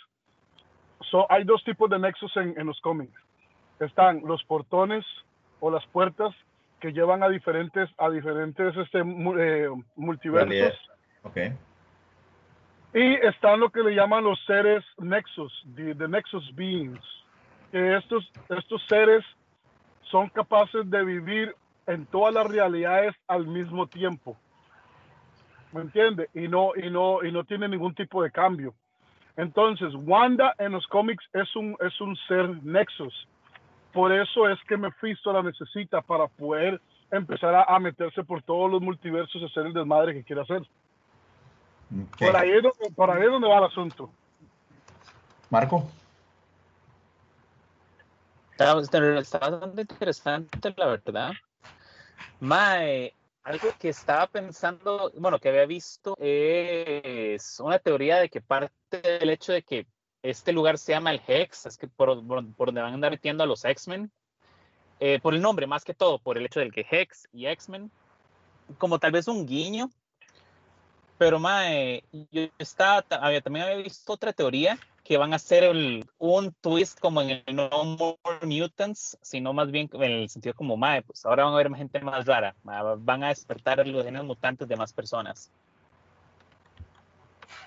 [1.11, 3.15] so, hay dos tipos de nexus en, en los cómics.
[3.81, 5.05] Están los portones
[5.61, 6.35] o las puertas
[6.81, 10.79] que llevan a diferentes, a diferentes este, eh, multiversos.
[11.23, 11.57] Okay.
[12.93, 17.01] Y están lo que le llaman los seres nexus, the, nexus beings,
[17.73, 19.25] que estos, estos seres
[20.03, 21.57] son capaces de vivir
[21.87, 24.37] en todas las realidades al mismo tiempo.
[25.75, 26.31] ¿Me entiende?
[26.35, 28.73] Y no, y no, y no tiene ningún tipo de cambio.
[29.37, 33.27] Entonces, Wanda en los cómics es un, es un ser nexus.
[33.93, 38.71] Por eso es que Mephisto la necesita para poder empezar a, a meterse por todos
[38.71, 40.63] los multiversos y hacer el desmadre que quiere hacer.
[42.19, 44.11] Por, ahí es donde, va el asunto.
[45.51, 45.89] Marco.
[48.53, 51.33] Está, bastante interesante, la verdad.
[52.39, 53.13] Mae,
[53.45, 59.31] algo que estaba pensando, bueno, que había visto es una teoría de que parte del
[59.31, 59.87] hecho de que
[60.23, 63.47] este lugar se llama el Hex, es que por, donde van a andar metiendo a
[63.47, 64.11] los X-Men,
[64.99, 67.91] eh, por el nombre más que todo, por el hecho del que Hex y X-Men,
[68.79, 69.91] como tal vez un guiño
[71.19, 72.03] pero, mae,
[72.33, 75.71] yo estaba, también había visto otra teoría que van a hacer
[76.19, 80.79] un twist como en el No More Mutants, sino más bien en el sentido como,
[80.79, 84.67] mae, pues ahora van a haber gente más rara, van a despertar los genes mutantes
[84.67, 85.53] de más personas.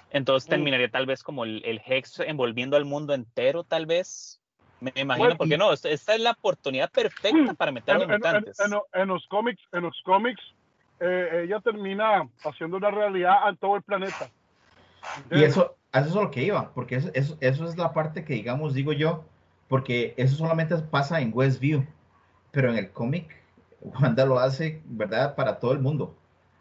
[0.10, 4.42] Entonces terminaría tal vez como el, Hex envolviendo al mundo entero, tal vez.
[4.80, 8.58] Me imagino, porque no, esta es la oportunidad perfecta para meter a los mutantes.
[8.60, 10.42] en, los cómics, en los cómics,
[11.00, 14.30] eh, ella termina haciendo una realidad a todo el planeta.
[15.32, 18.94] Y eso, eso es lo que iba, porque eso, es la parte que, digamos, digo
[18.94, 19.26] yo,
[19.68, 21.86] porque eso solamente pasa en Westview,
[22.52, 23.36] pero en el cómic,
[23.82, 26.16] Wanda lo hace, ¿verdad?, para todo el mundo.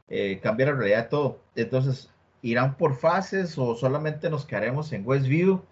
[0.08, 1.40] Eh, cambia la realidad de todo.
[1.56, 2.10] Entonces,
[2.42, 5.62] irán por fases o solamente nos quedaremos en Westview,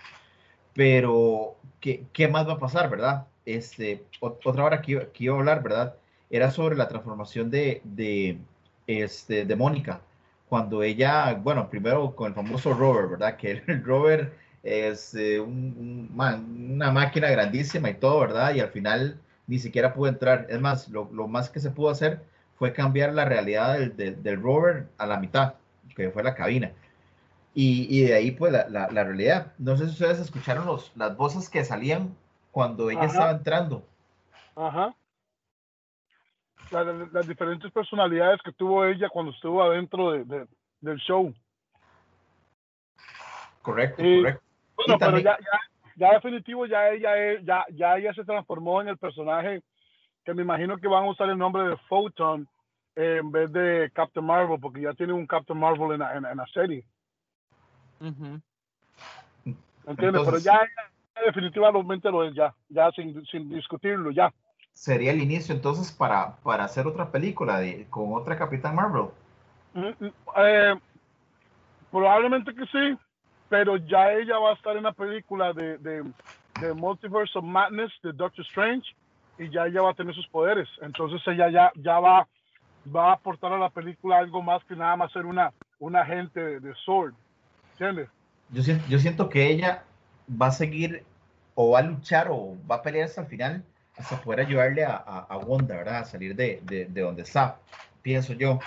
[0.74, 3.26] pero ¿qué, qué más va a pasar, verdad?
[3.46, 5.96] Este, otra hora que, que iba a hablar, ¿verdad?
[6.30, 8.38] Era sobre la transformación de, de,
[8.86, 10.00] este, de Mónica,
[10.54, 13.36] cuando ella, bueno, primero con el famoso rover, ¿verdad?
[13.36, 18.54] Que el rover es eh, una máquina grandísima y todo, ¿verdad?
[18.54, 20.46] Y al final ni siquiera pudo entrar.
[20.48, 22.22] Es más, lo, más que se pudo hacer
[22.56, 25.54] fue cambiar la realidad del, del, rover a la mitad,
[25.96, 26.70] que fue la cabina.
[27.52, 29.54] Y, y de ahí, pues, la, la, realidad.
[29.58, 32.14] No sé si ustedes escucharon los, las voces que salían
[32.52, 33.84] cuando ella estaba entrando.
[34.54, 34.94] Ajá
[36.70, 40.46] las diferentes personalidades que tuvo ella cuando estuvo adentro de,
[40.80, 41.32] del show.
[43.62, 44.42] Correcto, correcto.
[44.76, 45.60] Bueno, pero ya, ya,
[45.96, 49.62] ya, definitivo, ya ella, ya, ya ella se transformó en el personaje
[50.24, 52.48] que me imagino que van a usar el nombre de Photon
[52.96, 56.46] en vez de Captain Marvel, porque ya tiene un Captain Marvel en la, en, la
[56.46, 56.84] serie.
[58.00, 60.22] ¿Entiendes?
[60.24, 60.60] Pero ya,
[61.26, 64.32] definitivamente lo es, ya, ya sin, sin, discutirlo, ya.
[64.74, 69.06] Sería el inicio entonces para, para hacer otra película de, con otra Capitán Marvel.
[69.72, 70.74] Mm, mm, eh,
[71.90, 72.98] probablemente que sí,
[73.48, 76.04] pero ya ella va a estar en la película de, de,
[76.60, 78.94] de Multiverse of Madness de Doctor Strange
[79.38, 80.68] y ya ella va a tener sus poderes.
[80.82, 82.26] Entonces ella ya, ya va,
[82.94, 86.40] va a aportar a la película algo más que nada más ser una, una agente
[86.40, 87.14] de, de Sword.
[87.72, 88.08] ¿Entiendes?
[88.50, 89.84] Yo, yo siento que ella
[90.30, 91.04] va a seguir
[91.54, 93.64] o va a luchar o va a pelear hasta el final
[93.96, 95.98] hasta poder ayudarle a, a, Wanda, ¿verdad?
[95.98, 97.58] A salir de, de, de donde está,
[98.02, 98.58] pienso yo.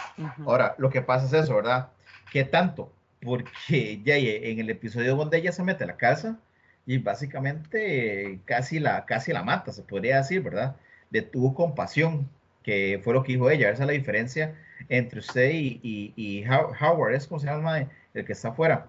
[0.46, 1.90] Ahora, lo que pasa es eso, ¿verdad?
[2.32, 2.92] ¿Qué tanto?
[3.22, 6.38] Porque ya en el episodio donde ella se mete a la casa
[6.86, 10.76] y básicamente casi la, casi la mata, se podría decir, ¿verdad?
[11.10, 12.30] De tuvo compasión,
[12.64, 13.70] que fue lo que dijo ella.
[13.70, 14.56] Esa es la diferencia
[14.90, 18.88] entre usted y, y, y Howard, es como se llama el que está afuera.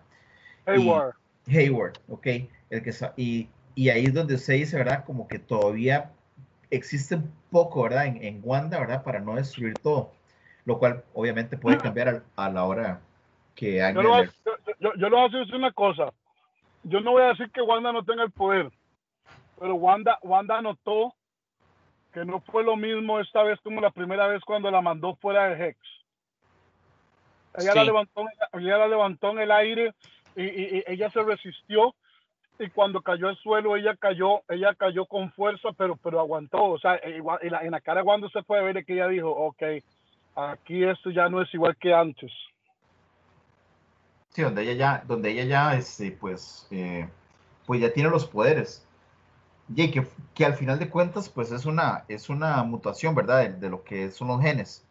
[0.66, 1.14] Hayward.
[1.46, 2.26] Hayward, ok.
[2.70, 5.04] El que está, y, y ahí es donde usted dice, ¿verdad?
[5.04, 6.10] Como que todavía
[6.70, 8.06] existe un poco, ¿verdad?
[8.06, 9.02] En, en Wanda, ¿verdad?
[9.02, 10.12] Para no destruir todo.
[10.64, 13.00] Lo cual obviamente puede cambiar a, a la hora
[13.54, 13.94] que hay.
[13.94, 14.28] Yo, lo voy,
[14.80, 16.12] yo, yo, voy a decir una cosa.
[16.84, 18.70] Yo no voy a decir que Wanda no tenga el poder,
[19.58, 21.14] pero Wanda, Wanda notó
[22.12, 25.48] que no fue lo mismo esta vez como la primera vez cuando la mandó fuera
[25.48, 25.78] de Hex.
[27.58, 29.94] Ella, la, levantó, ella la levantó en el aire
[30.36, 31.94] y, ella se resistió
[32.64, 36.78] y cuando cayó al suelo ella cayó ella cayó con fuerza pero pero aguantó o
[36.78, 39.62] sea en la, en la cara cuando se puede ver que ella dijo ok
[40.34, 42.32] aquí esto ya no es igual que antes
[44.30, 47.08] sí donde ella ya donde ella ya este pues eh,
[47.66, 48.84] pues ya tiene los poderes
[49.74, 53.52] y que, que al final de cuentas pues es una es una mutación verdad de,
[53.52, 54.84] de lo que son los genes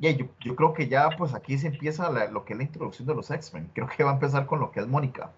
[0.00, 3.08] Yeah, yo, yo, creo que ya pues aquí se empieza lo que es la introducción
[3.08, 3.68] de los X-Men.
[3.74, 5.32] Creo que va a empezar con lo que es Mónica.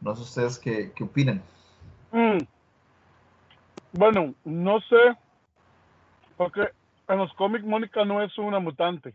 [0.00, 1.42] No sé ustedes qué, qué opinan.
[2.12, 2.38] Mm.
[3.92, 5.16] Bueno, no sé,
[6.36, 6.68] porque
[7.08, 9.14] en los cómics Mónica no es una mutante.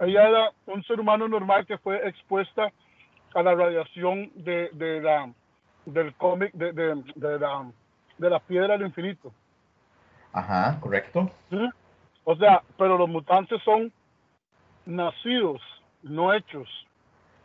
[0.00, 2.72] Ella era un ser humano normal que fue expuesta
[3.34, 5.32] a la radiación de, de la,
[5.84, 7.70] del cómic de, de, de, la,
[8.16, 9.32] de la piedra del infinito.
[10.32, 11.30] Ajá, correcto.
[11.50, 11.68] ¿Sí?
[12.24, 13.92] O sea, pero los mutantes son
[14.86, 15.60] nacidos,
[16.02, 16.68] no hechos.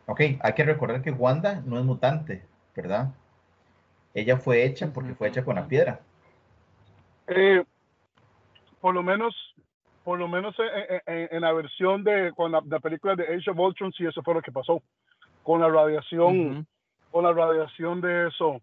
[0.05, 3.13] Ok, hay que recordar que Wanda no es mutante, ¿verdad?
[4.13, 6.01] Ella fue hecha porque fue hecha con la piedra.
[7.27, 7.63] Eh,
[8.81, 9.33] por lo menos,
[10.03, 10.55] por lo menos
[11.07, 14.41] en, la versión de con la, película de Age of Ultron, sí, eso fue lo
[14.41, 14.81] que pasó.
[15.41, 16.67] Con la radiación,
[17.11, 18.61] con la radiación de eso.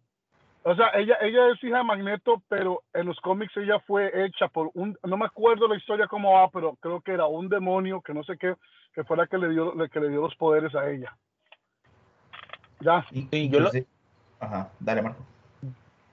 [0.62, 4.48] O sea, ella, ella es hija de Magneto, pero en los cómics ella fue hecha
[4.48, 8.02] por un, no me acuerdo la historia cómo va, pero creo que era un demonio,
[8.02, 8.54] que no sé qué,
[8.92, 11.16] que fue la que le dio, la que le dio los poderes a ella.
[12.80, 13.06] Ya.
[13.10, 13.70] Y, yo lo,
[14.40, 15.22] Ajá, dale Marco.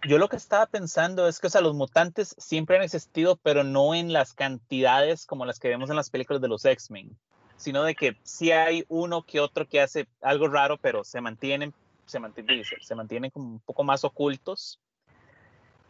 [0.04, 3.64] Yo lo que estaba pensando es que, o sea, los mutantes siempre han existido, pero
[3.64, 7.18] no en las cantidades como las que vemos en las películas de los X-Men,
[7.56, 11.74] sino de que sí hay uno que otro que hace algo raro, pero se mantienen
[12.08, 14.80] se mantienen, se mantienen como un poco más ocultos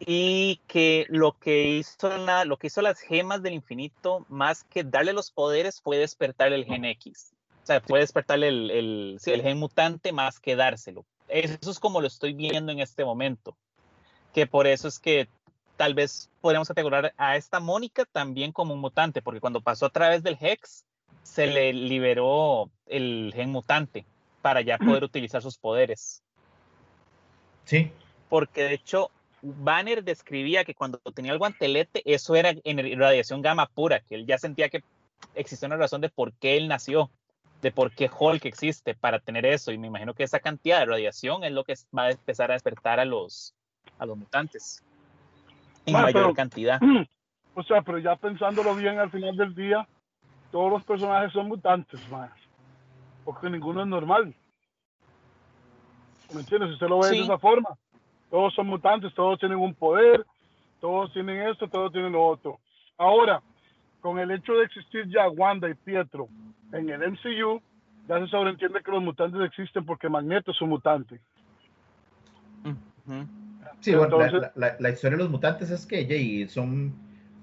[0.00, 4.84] y que lo que hizo la, lo que hizo las gemas del infinito más que
[4.84, 7.32] darle los poderes fue despertar el gen X
[7.68, 12.06] sea fue despertar el, el, el gen mutante más que dárselo eso es como lo
[12.06, 13.56] estoy viendo en este momento
[14.34, 15.28] que por eso es que
[15.76, 19.90] tal vez podríamos categorizar a esta Mónica también como un mutante porque cuando pasó a
[19.90, 20.84] través del Hex
[21.22, 24.06] se le liberó el gen mutante
[24.42, 26.22] para ya poder utilizar sus poderes.
[27.64, 27.92] Sí.
[28.28, 29.10] Porque de hecho,
[29.42, 34.26] Banner describía que cuando tenía el guantelete, eso era en radiación gamma pura, que él
[34.26, 34.82] ya sentía que
[35.34, 37.10] existía una razón de por qué él nació,
[37.62, 39.72] de por qué Hulk existe para tener eso.
[39.72, 42.54] Y me imagino que esa cantidad de radiación es lo que va a empezar a
[42.54, 43.54] despertar a los,
[43.98, 44.84] a los mutantes
[45.86, 46.80] en mayor cantidad.
[47.54, 49.88] O sea, pero ya pensándolo bien, al final del día,
[50.52, 52.30] todos los personajes son mutantes, más
[53.28, 54.34] porque ninguno es normal.
[56.32, 56.70] ¿Me entiendes?
[56.70, 57.76] Si usted lo ve de esa forma,
[58.30, 60.24] todos son mutantes, todos tienen un poder,
[60.80, 62.58] todos tienen esto, todos tienen lo otro.
[62.96, 63.42] Ahora,
[64.00, 66.28] con el hecho de existir ya Wanda y Pietro
[66.72, 67.60] en el MCU,
[68.08, 71.20] ya se sobreentiende que los mutantes existen porque Magneto es un mutante.
[73.80, 74.18] Sí, bueno,
[74.54, 76.92] la, historia de los mutantes es que son,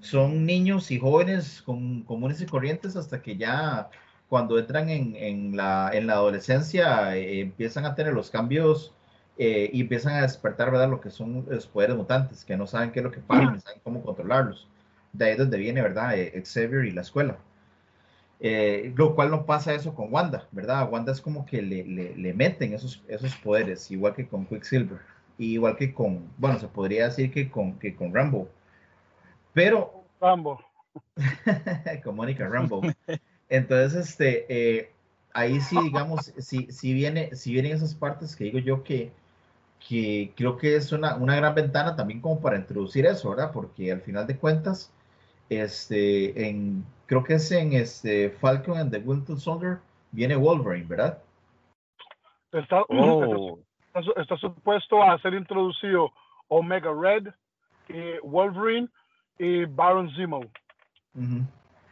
[0.00, 3.88] son niños y jóvenes comunes y corrientes hasta que ya
[4.28, 8.92] cuando entran en, en, la, en la, adolescencia eh, empiezan a tener los cambios
[9.38, 10.90] eh, y empiezan a despertar, ¿verdad?
[10.90, 13.60] Lo que son los poderes mutantes, que no saben qué es lo que pasa, no
[13.60, 14.66] saben cómo controlarlos.
[15.16, 16.18] De ahí es donde viene, ¿verdad?
[16.18, 17.38] Eh, Xavier y la escuela.
[18.38, 20.90] Eh, lo cual no pasa eso con Wanda, ¿verdad?
[20.90, 24.98] Wanda es como que le, le, meten esos, esos poderes, igual que con Quicksilver,
[25.38, 28.48] igual que con, bueno, se podría decir que con, que con Rambo.
[29.54, 30.04] Pero...
[30.20, 30.60] Rambo.
[32.04, 32.82] con Mónica Rambo.
[33.48, 34.90] Entonces, este, eh,
[35.32, 39.12] ahí sí, digamos, si, si, viene, si vienen esas partes que digo yo que,
[39.88, 43.50] que creo que es una, una gran ventana también como para introducir eso, ¿verdad?
[43.52, 44.92] Porque al final de cuentas,
[45.48, 49.78] este, en, creo que es en este Falcon and the Winter Soldier,
[50.12, 51.22] viene Wolverine, ¿verdad?
[52.52, 53.58] Está, oh.
[54.16, 56.12] está, supuesto a ser introducido
[56.48, 57.28] Omega Red,
[57.88, 58.88] y Wolverine
[59.38, 60.40] y Baron Zemo.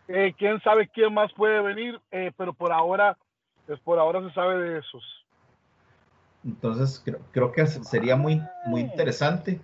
[0.09, 3.17] Eh, quién sabe quién más puede venir, eh, pero por ahora,
[3.67, 5.03] pues por ahora se sabe de esos.
[6.45, 9.61] Entonces creo, creo que sería muy, muy interesante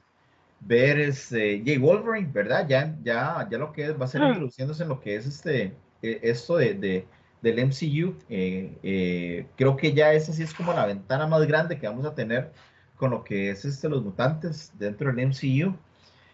[0.60, 2.66] ver este Jay Wolverine, ¿verdad?
[2.68, 6.20] Ya, ya, ya lo que va a ser introduciéndose en lo que es este e,
[6.22, 7.06] esto de, de
[7.42, 8.14] del MCU.
[8.28, 12.04] Eh, eh, creo que ya esa sí es como la ventana más grande que vamos
[12.06, 12.52] a tener
[12.96, 15.74] con lo que es este los mutantes dentro del MCU.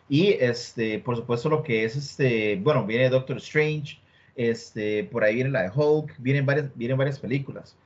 [0.08, 3.98] Y este, por supuesto, lo que es este, bueno, viene Doctor Strange,
[4.36, 7.76] este, por ahí viene la de Hulk, vienen varias, vienen varias películas.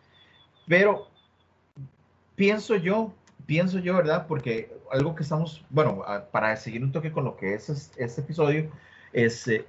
[0.66, 1.08] Pero
[2.36, 3.12] pienso yo
[3.50, 4.28] pienso yo, ¿verdad?
[4.28, 8.70] Porque algo que estamos, bueno, para seguir un toque con lo que es este episodio,
[9.12, 9.66] es, eh,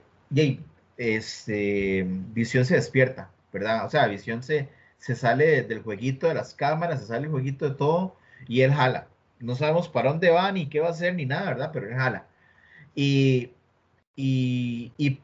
[0.98, 3.88] este, Visión se despierta, ¿verdad?
[3.88, 7.68] O sea, Visión se, se sale del jueguito de las cámaras, se sale el jueguito
[7.68, 8.16] de todo
[8.48, 9.08] y él jala.
[9.40, 11.72] No sabemos para dónde va ni qué va a hacer ni nada, ¿verdad?
[11.74, 12.28] Pero él jala.
[12.94, 13.50] Y,
[14.16, 15.20] y, y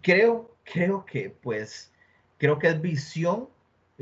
[0.00, 1.92] creo, creo que, pues,
[2.38, 3.50] creo que es Visión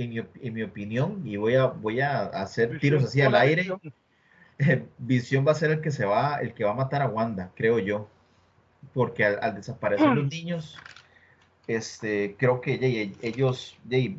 [0.03, 3.69] en mi, opinión, y voy a, voy a hacer tiros así al aire,
[4.99, 7.51] Visión va a ser el que se va, el que va a matar a Wanda,
[7.55, 8.09] creo yo.
[8.95, 10.79] Porque al, desaparecer los niños,
[11.67, 14.17] este, creo que ellos, eh,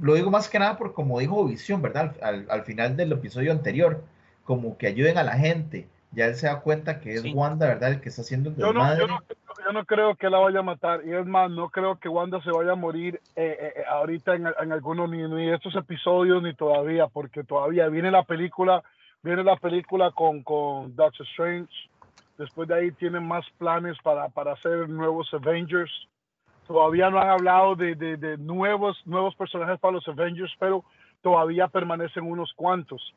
[0.00, 2.16] lo digo más que nada por como dijo Visión, ¿verdad?
[2.22, 4.02] Al, final del episodio anterior,
[4.44, 5.88] como que ayuden a la gente.
[6.12, 7.92] Ya él se da cuenta que es Wanda, ¿verdad?
[7.92, 9.22] El que está haciendo el desmadre yo no
[9.86, 11.02] creo que la vaya a matar.
[11.04, 14.34] Y es más, no creo que Wanda se vaya a morir eh, eh, eh, ahorita
[14.34, 18.82] en, en algunos ni, ni, estos episodios ni todavía, porque todavía viene la película,
[19.22, 21.72] viene la película con, con Doctor Strange.
[22.38, 25.92] Después de ahí tienen más planes para, para hacer nuevos Avengers.
[26.66, 30.84] Todavía no han hablado de, de, nuevos, nuevos personajes para los Avengers, pero
[31.22, 33.14] todavía permanecen unos cuantos.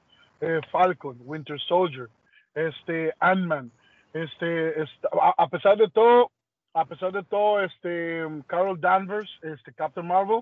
[0.71, 2.09] Falcon, Winter Soldier,
[2.53, 3.71] este, Ant-Man.
[4.13, 4.73] Este,
[5.21, 6.31] a, pesar de todo,
[6.77, 10.41] a pesar de todo, este, Carol Danvers, este, Captain Marvel,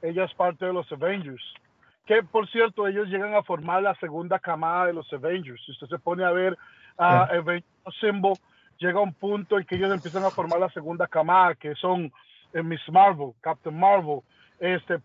[0.00, 1.42] ella es parte de los Avengers.
[2.06, 5.60] Que por cierto, ellos llegan a formar la segunda camada de los Avengers.
[5.64, 6.56] Si usted se pone a ver
[6.96, 7.66] a Avengers
[8.00, 8.34] Symbol,
[8.78, 12.12] llega un punto en que ellos empiezan a formar la segunda camada, que son
[12.52, 14.20] eh, Miss Marvel, Captain Marvel.
[14.60, 15.00] Este,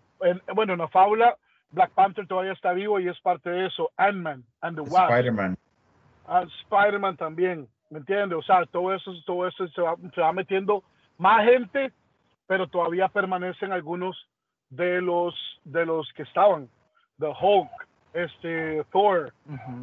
[0.53, 1.37] bueno, en la fábula,
[1.71, 3.89] Black Panther todavía está vivo y es parte de eso.
[3.97, 5.09] Ant-Man and the Wasp.
[5.09, 5.57] Spider-Man.
[6.27, 7.67] Ah, Spider-Man también.
[7.89, 8.37] ¿Me entiendes?
[8.37, 10.83] O sea, todo eso, todo eso se va, se va metiendo
[11.17, 11.91] más gente,
[12.45, 14.27] pero todavía permanecen algunos
[14.69, 16.69] de los de los que estaban.
[17.19, 17.69] The Hulk,
[18.13, 19.33] este Thor,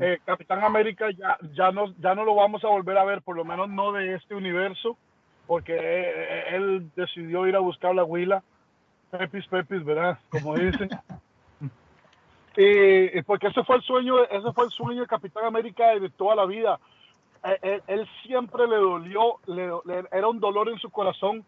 [0.01, 3.37] eh, Capitán América ya, ya no ya no lo vamos a volver a ver, por
[3.37, 4.97] lo menos no de este universo,
[5.47, 8.43] porque eh, él decidió ir a buscar la huila.
[9.11, 10.19] Pepis, Pepis, ¿verdad?
[10.29, 10.91] Como dicen.
[12.57, 16.35] y, porque ese fue el sueño, ese fue el sueño de Capitán América de toda
[16.35, 16.79] la vida
[17.45, 19.71] él, siempre le dolió, le,
[20.13, 21.45] era un dolor en su corazón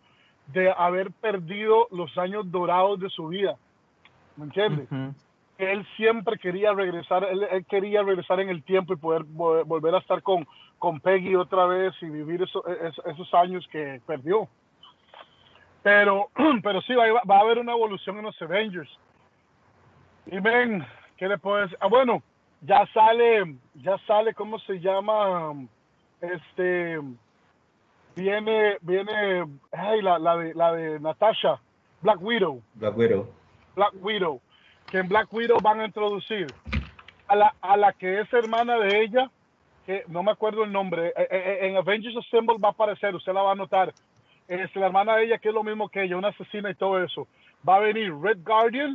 [0.48, 3.56] de haber perdido los años dorados de su vida.
[4.36, 4.88] ¿Me entiendes?
[5.58, 10.22] Él siempre quería regresar, él, quería regresar en el tiempo y poder volver a estar
[10.22, 10.46] con,
[10.78, 14.48] con Peggy otra vez y vivir esos años que perdió.
[15.82, 16.28] Pero,
[16.62, 18.90] pero sí, va, va, a haber una evolución en los Avengers.
[20.26, 20.84] Y ven,
[21.16, 22.22] ¿qué le puedes Ah, bueno,
[22.60, 25.54] ya sale, ya sale, ¿cómo se llama?
[26.20, 26.98] Este
[28.14, 31.60] viene viene ay, la, la, de la de Natasha
[32.02, 32.62] Black Widow.
[32.74, 33.28] Black Widow.
[33.74, 34.40] Black Widow
[34.90, 36.46] que en Black Widow van a introducir
[37.28, 39.30] a la, a la que es hermana de ella
[39.84, 43.14] que no me acuerdo el nombre eh, eh, eh, en Avengers Assemble va a aparecer
[43.14, 43.92] usted la va a notar.
[44.48, 47.02] Es la hermana de ella que es lo mismo que ella una asesina y todo
[47.02, 47.26] eso.
[47.68, 48.94] Va a venir Red Guardian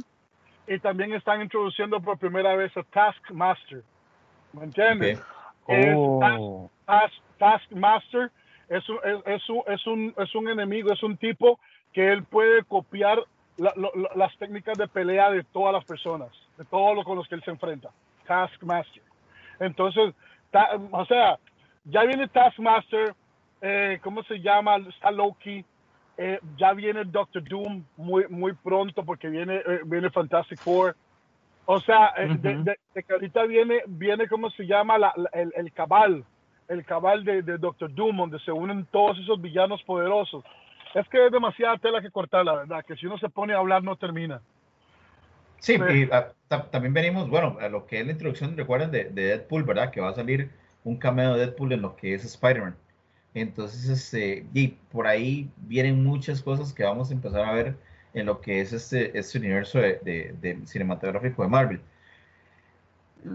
[0.66, 3.84] y también están introduciendo por primera vez a Taskmaster.
[4.54, 5.22] ¿me entiendes?
[5.68, 6.70] Oh.
[7.38, 8.32] Taskmaster
[8.70, 11.60] es un, es, un, es, un, es un enemigo, es un tipo
[11.94, 13.20] que él puede copiar
[14.16, 17.44] las técnicas de pelea de todas las personas, de todos los con los que él
[17.44, 17.90] se enfrenta.
[18.26, 19.04] Taskmaster.
[19.60, 20.14] Entonces,
[20.92, 21.38] o sea,
[21.84, 23.14] ya viene Taskmaster,
[23.62, 24.78] eh, ¿cómo se llama?
[24.78, 25.66] Está Loki,
[26.18, 30.96] eh, ya viene Doctor Doom muy, muy pronto porque viene, eh, viene Fantastic Four.
[31.66, 34.98] O sea, de, de- de que ahorita viene, viene ¿cómo se llama?
[34.98, 36.24] La- la- el, el cabal,
[36.68, 40.44] el cabal de, de Doctor Doom, donde se unen todos esos villanos poderosos.
[40.94, 43.58] Es que es demasiada tela que cortar, la verdad, que si uno se pone a
[43.58, 44.42] hablar no termina.
[45.60, 49.06] Sí, y ah, ta- también venimos, bueno, a lo que es la introducción, recuerden, de,
[49.06, 49.92] de Deadpool, ¿verdad?
[49.92, 50.50] Que va a salir
[50.84, 52.76] un cameo de Deadpool en lo que es Spider-Man.
[53.34, 57.76] Entonces, este, y por ahí vienen muchas cosas que vamos a empezar a ver
[58.14, 61.82] en lo que es este, este universo de, de- de cinematográfico de Marvel.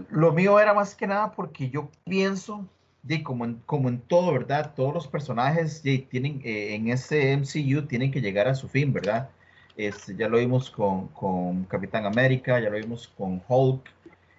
[0.09, 2.67] Lo mío era más que nada porque yo pienso,
[3.03, 4.73] de como en, como en todo, ¿verdad?
[4.75, 8.91] Todos los personajes de, tienen, eh, en este MCU tienen que llegar a su fin,
[8.91, 9.29] ¿verdad?
[9.75, 13.89] Este, ya lo vimos con, con Capitán América, ya lo vimos con Hulk,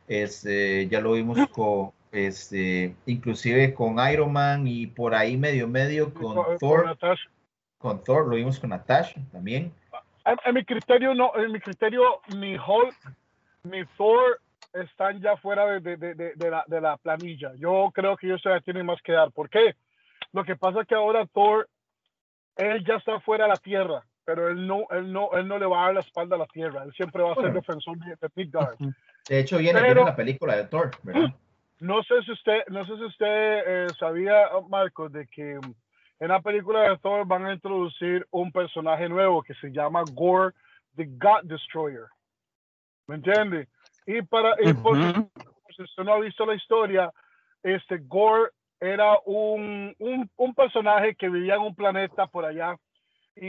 [0.09, 6.13] este, ya lo vimos con, este, inclusive con Iron Man y por ahí medio medio
[6.13, 6.99] con Con- Thor,
[7.79, 9.73] con Thor, lo vimos con Natasha también.
[10.25, 12.97] En, en mi criterio, no, en mi criterio, ni Hulk
[13.63, 14.41] ni Thor
[14.73, 17.53] están ya fuera de, de- de- de- de la, de la planilla.
[17.57, 19.31] Yo creo que ellos todavía tienen más que dar.
[19.33, 19.75] ¿Por qué?
[20.33, 21.69] Lo que pasa es que ahora Thor,
[22.57, 25.67] él ya está fuera de la Tierra, pero él no, él no, él no le
[25.67, 26.83] va a dar la espalda a la Tierra.
[26.85, 28.77] Él siempre va a ser defensor de, Midgard.
[29.29, 31.31] De hecho, viene, Pero- viene la película de Thor, ¿verdad?
[31.81, 36.41] No sé si usted, no sé si usted eh, sabía, Marcos, de que en la
[36.41, 40.55] película de Thor van a introducir un personaje nuevo que se llama Gore
[40.97, 42.07] the God Destroyer.
[43.07, 43.69] ¿Me entiende?
[44.09, 45.31] Y para y por- Ujú.
[45.77, 47.13] si usted no ha visto la historia,
[47.63, 52.75] este Gore era un, un, un personaje que vivía en un planeta por allá
[53.37, 53.47] y,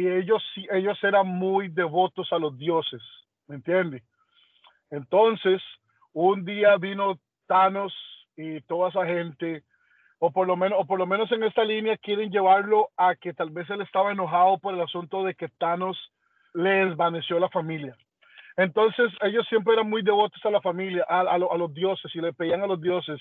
[0.00, 3.02] y ellos, ellos eran muy devotos a los dioses,
[3.46, 4.02] ¿me entiende?
[4.90, 5.60] Entonces,
[6.14, 7.92] un día vino Thanos
[8.36, 9.64] y toda esa gente,
[10.18, 13.34] o por lo menos, o por lo menos en esta línea quieren llevarlo a que
[13.34, 15.98] tal vez él estaba enojado por el asunto de que Thanos
[16.54, 17.94] le desvaneció la familia.
[18.56, 22.14] Entonces, ellos siempre eran muy devotos a la familia, a, a lo- a los dioses,
[22.14, 23.20] y le pedían a los dioses.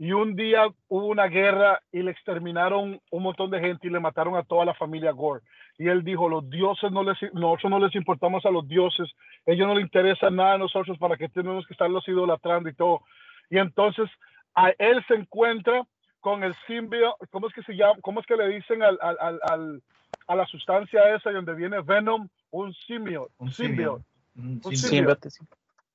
[0.00, 3.98] Y un día hubo una guerra y le exterminaron un montón de gente y le
[3.98, 5.42] mataron a toda la familia Gore.
[5.76, 9.10] Y él dijo, los dioses no les, nosotros no les importamos a los dioses,
[9.44, 13.00] ellos no les interesa nada a nosotros para que tenemos que estarlos idolatrando y todo.
[13.50, 14.08] Y entonces
[14.54, 15.82] a él se encuentra
[16.20, 17.94] con el simbio, ¿cómo es que se llama?
[18.00, 19.82] ¿Cómo es que le dicen al, al, al, al-
[20.28, 22.28] a la sustancia esa donde viene Venom?
[22.50, 23.96] Un simio, Un simbio.
[23.96, 24.04] simio.
[24.38, 25.44] Un sí.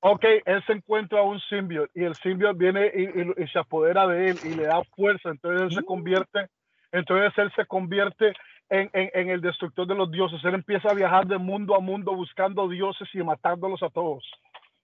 [0.00, 4.06] Ok, él se encuentra un symbiote y el symbiote viene y, y- y se apodera
[4.06, 5.30] de él y le da fuerza.
[5.30, 6.48] Entonces él se convierte,
[6.92, 8.34] entonces él se convierte
[8.68, 10.44] en, en- en el destructor de los dioses.
[10.44, 14.30] Él empieza a viajar de mundo a mundo buscando dioses y matándolos a todos.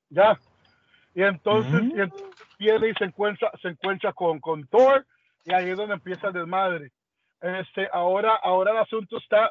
[0.08, 0.40] Ya.
[1.14, 1.98] Y entonces, Mm.
[1.98, 5.04] y entonces viene y se encuentra, se encuentra con, con Thor
[5.44, 6.92] y ahí es donde empieza el desmadre.
[7.42, 9.50] Este, ahora, ahora el asunto está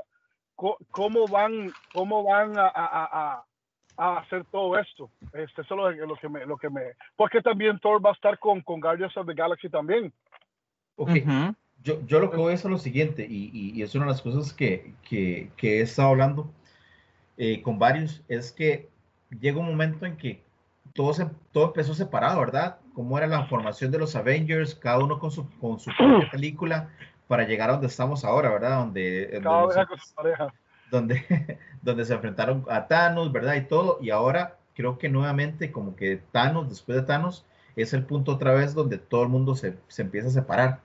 [0.55, 3.43] cómo van, cómo van a, a- a-
[4.00, 5.10] a- hacer todo esto.
[5.34, 6.82] Este, eso es lo, lo que me, lo que me,
[7.16, 10.12] porque también Thor va a estar con, con Guardians of the Galaxy también.
[10.95, 11.56] Ok, Ujú.
[11.84, 14.06] yo, yo lo que voy a hacer es lo siguiente, y, y- y es una
[14.06, 16.52] de las cosas que, que- que he estado hablando
[17.38, 18.89] eh, con varios, es que
[19.39, 20.43] llega un momento en que
[20.93, 22.80] todo, se, todo empezó separado, ¿verdad?
[22.93, 26.89] Cómo era la formación de los Avengers, cada uno con su, con su propia película,
[27.28, 28.80] para llegar a donde estamos ahora, ¿verdad?
[28.80, 30.54] Donde, donde Cada nos- vez con su pareja.
[30.92, 33.56] Donde, donde se enfrentaron a Thanos, ¿verdad?
[33.56, 38.06] Y todo, y ahora creo que nuevamente como que Thanos, después de Thanos, es el
[38.06, 40.82] punto otra vez donde todo el mundo se, se empieza a separar.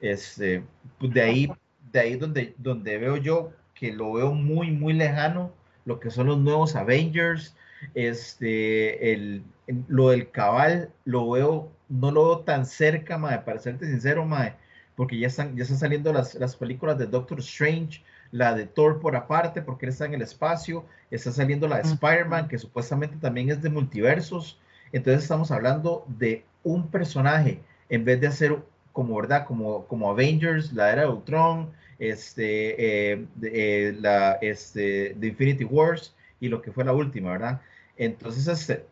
[0.00, 0.62] Este,
[0.98, 1.52] pues de ahí,
[1.92, 5.52] de ahí donde, donde veo yo que lo veo muy, muy lejano,
[5.84, 7.54] lo que son los nuevos Avengers,
[7.94, 9.44] este, el,
[9.88, 14.56] lo del cabal, lo veo, no lo veo tan cerca, mae, para serte sincero, mae,
[14.96, 19.00] porque ya están, ya están saliendo las, las películas de Doctor Strange, la de Thor
[19.00, 21.82] por aparte, porque él está en el espacio, está saliendo la de.
[21.82, 24.58] Spider-Man, que supuestamente también es de multiversos,
[24.92, 28.58] entonces estamos hablando de un personaje, en vez de hacer
[28.92, 29.46] como, ¿verdad?
[29.46, 35.64] Como, como Avengers, la era de Ultron, este, eh, de, eh, la, este, de Infinity
[35.64, 37.60] Wars y lo que fue la última, ¿verdad?
[37.96, 38.86] Entonces, este,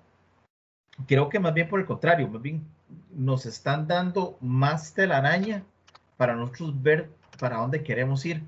[1.07, 2.65] creo que más bien por el contrario, más bien
[3.15, 5.65] nos están dando más telaraña
[6.17, 8.43] para nosotros ver para dónde queremos ir,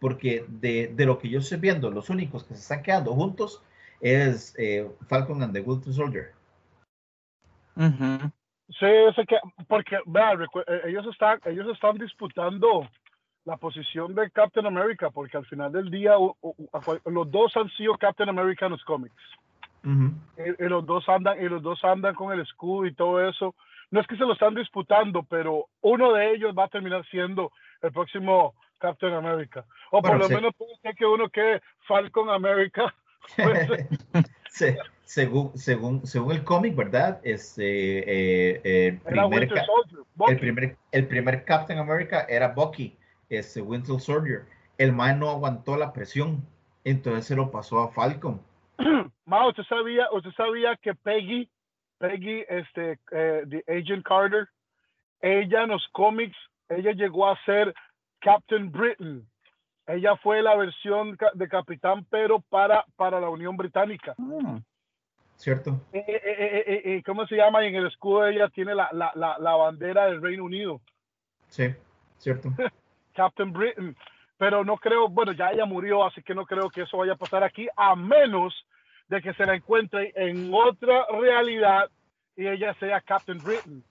[0.00, 3.62] porque de, de lo que yo estoy viendo, los únicos que se están quedando juntos
[4.00, 6.32] es eh, Falcon and the Winter Soldier.
[7.76, 8.30] Ujú.
[8.68, 9.38] Sí, sé que,
[9.68, 12.88] porque vea, recu- eh, ellos están, ellos están disputando
[13.44, 16.14] la posición de Captain America, porque al final del día
[16.72, 19.14] a cual- los dos han sido Captain America en los cómics.
[19.84, 23.54] Y los dos andan y los dos andan con el escudo y todo eso
[23.90, 27.52] no es que se lo están disputando, pero uno de ellos va a terminar siendo
[27.82, 29.64] el próximo Captain America.
[29.90, 32.94] O por lo menos puede ser que uno quede Falcon America.
[33.36, 37.20] Pues, según, según, según el cómic, ¿verdad?
[37.24, 37.64] Este,
[38.54, 39.48] eh, el, primer,
[40.28, 42.96] el, primer, el primer Captain America era Bucky,
[43.28, 44.44] este Winter Soldier.
[44.78, 46.46] El man no aguantó la presión,
[46.84, 48.40] entonces se lo pasó a Falcon.
[49.26, 51.48] Ma, ¿usted sabía, usted sabía que Peggy,
[51.98, 54.48] Peggy, este, eh, de Agent Carter,
[55.20, 56.36] ella en los cómics,
[56.68, 57.74] ella llegó a ser
[58.20, 59.26] Captain Britain.
[59.86, 64.14] Ella fue la versión de capitán, pero para, para la Unión Británica.
[64.18, 64.58] Ah,
[65.36, 65.80] cierto.
[65.92, 67.64] Eh, eh, eh, ¿Cómo se llama?
[67.64, 70.80] Y en el escudo de ella tiene la, la, la, la bandera del Reino Unido.
[71.48, 71.72] Sí,
[72.18, 72.50] cierto.
[73.14, 73.96] Captain Britain.
[74.38, 77.16] Pero no creo, bueno, ya ella murió, así que no creo que eso vaya a
[77.16, 78.54] pasar aquí, a menos
[79.08, 81.90] de que se la encuentre en otra realidad
[82.36, 83.82] y ella sea Captain Britain.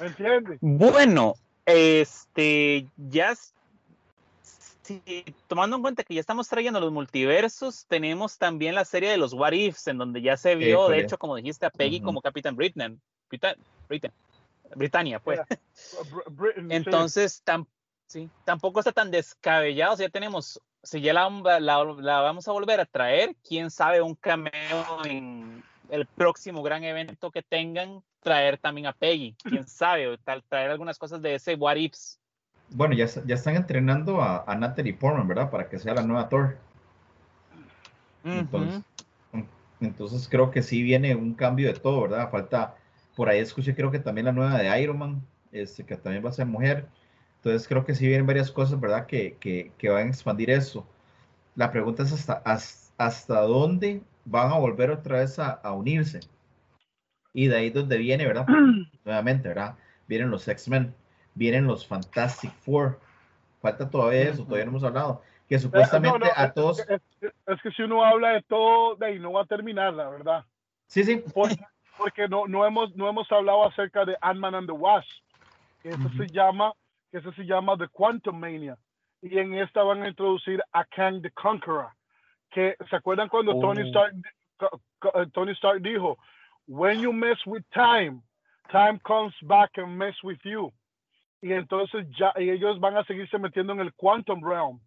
[0.00, 0.58] ¿Me entiendes?
[0.60, 1.34] Bueno,
[1.64, 3.34] este, ya,
[5.46, 9.32] tomando en cuenta que ya estamos trayendo los multiversos, tenemos también la serie de los
[9.32, 12.56] What Ifs, en donde ya se vio, de hecho, como dijiste, a Peggy como Capitán
[12.56, 14.12] Britain, Britain,
[14.74, 15.40] Britannia, pues.
[16.68, 17.42] Entonces,
[18.06, 18.28] sí.
[18.44, 23.36] tampoco está tan descabellado, ya tenemos, si ya la, la, vamos a volver a traer,
[23.46, 29.34] quién sabe, un cameo en el próximo gran evento que tengan, traer también a Peggy,
[29.42, 32.18] quién sabe, tal, traer algunas cosas de ese What Ifs.
[32.70, 35.50] Bueno, ya, ya están entrenando a, a, Natalie Portman, ¿verdad?
[35.50, 36.56] Para que sea la nueva Thor.
[38.22, 38.82] Entonces,
[39.80, 42.30] entonces creo que sí viene un cambio de todo, ¿verdad?
[42.30, 42.76] Falta,
[43.16, 45.22] por ahí escuché creo que también la nueva de Iron Man,
[45.52, 46.86] este, que también va a ser mujer.
[47.42, 49.06] Entonces creo que sí vienen varias cosas, ¿verdad?
[49.06, 50.86] Que, que, que van a expandir eso.
[51.56, 52.42] La pregunta es hasta,
[52.98, 56.20] hasta, dónde van a volver otra vez a, a unirse.
[57.32, 58.46] Y de ahí donde viene, ¿verdad?
[59.06, 59.76] Nuevamente, ¿verdad?
[60.06, 60.94] Vienen los X-Men,
[61.34, 63.00] vienen los Fantastic Four.
[63.62, 65.22] Falta todavía eso, todavía no hemos hablado.
[65.48, 66.80] Que supuestamente a todos.
[66.80, 70.44] Es, que si uno habla de todo, de ahí no va a terminar, la verdad.
[70.88, 71.24] Sí, sí.
[71.96, 75.08] Porque, no, no, hemos, no hemos hablado acerca de Ant-Man and the Wasp.
[75.82, 76.72] Eso se llama,
[77.10, 78.76] que eso se llama The Quantum Mania.
[79.22, 81.90] Y en esta van a introducir a Kang the Conqueror.
[82.50, 83.86] Que, ¿se acuerdan cuando Tony, oh.
[83.86, 86.16] Stark, Tony Stark dijo,
[86.66, 88.22] when you mess with time,
[88.70, 90.72] time comes back and mess with you.
[91.42, 94.80] Y entonces ya y ellos van a seguirse metiendo en el quantum realm.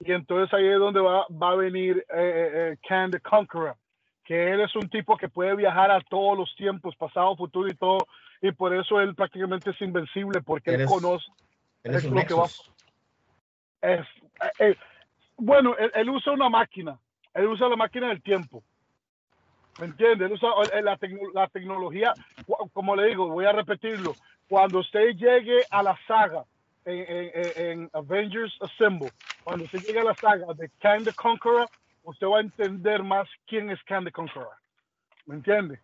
[0.00, 3.76] Y entonces ahí es donde va, va a venir eh, eh, eh Khan the Conqueror,
[4.24, 7.74] que él es un tipo que puede viajar a todos los tiempos, pasado, futuro y
[7.74, 8.06] todo.
[8.42, 11.26] Y por eso él prácticamente es invencible, porque él conoce
[11.84, 12.46] es lo que va.
[13.82, 14.06] Es,
[14.58, 14.76] eh,
[15.36, 16.98] bueno, él, él usa una máquina,
[17.34, 18.62] él usa la máquina del tiempo
[19.80, 20.40] ¿Me entiendes?
[20.40, 20.96] La,
[21.32, 22.14] la, tecnología,
[22.72, 24.14] como le digo, voy a repetirlo.
[24.48, 26.44] Cuando usted llegue a la saga
[26.84, 29.10] en, Avengers Assemble,
[29.42, 31.68] cuando usted llegue a la saga de Kang the Conqueror,
[32.04, 34.50] usted va a entender más quién es Kang the Conqueror.
[35.26, 35.80] ¿Me entiende?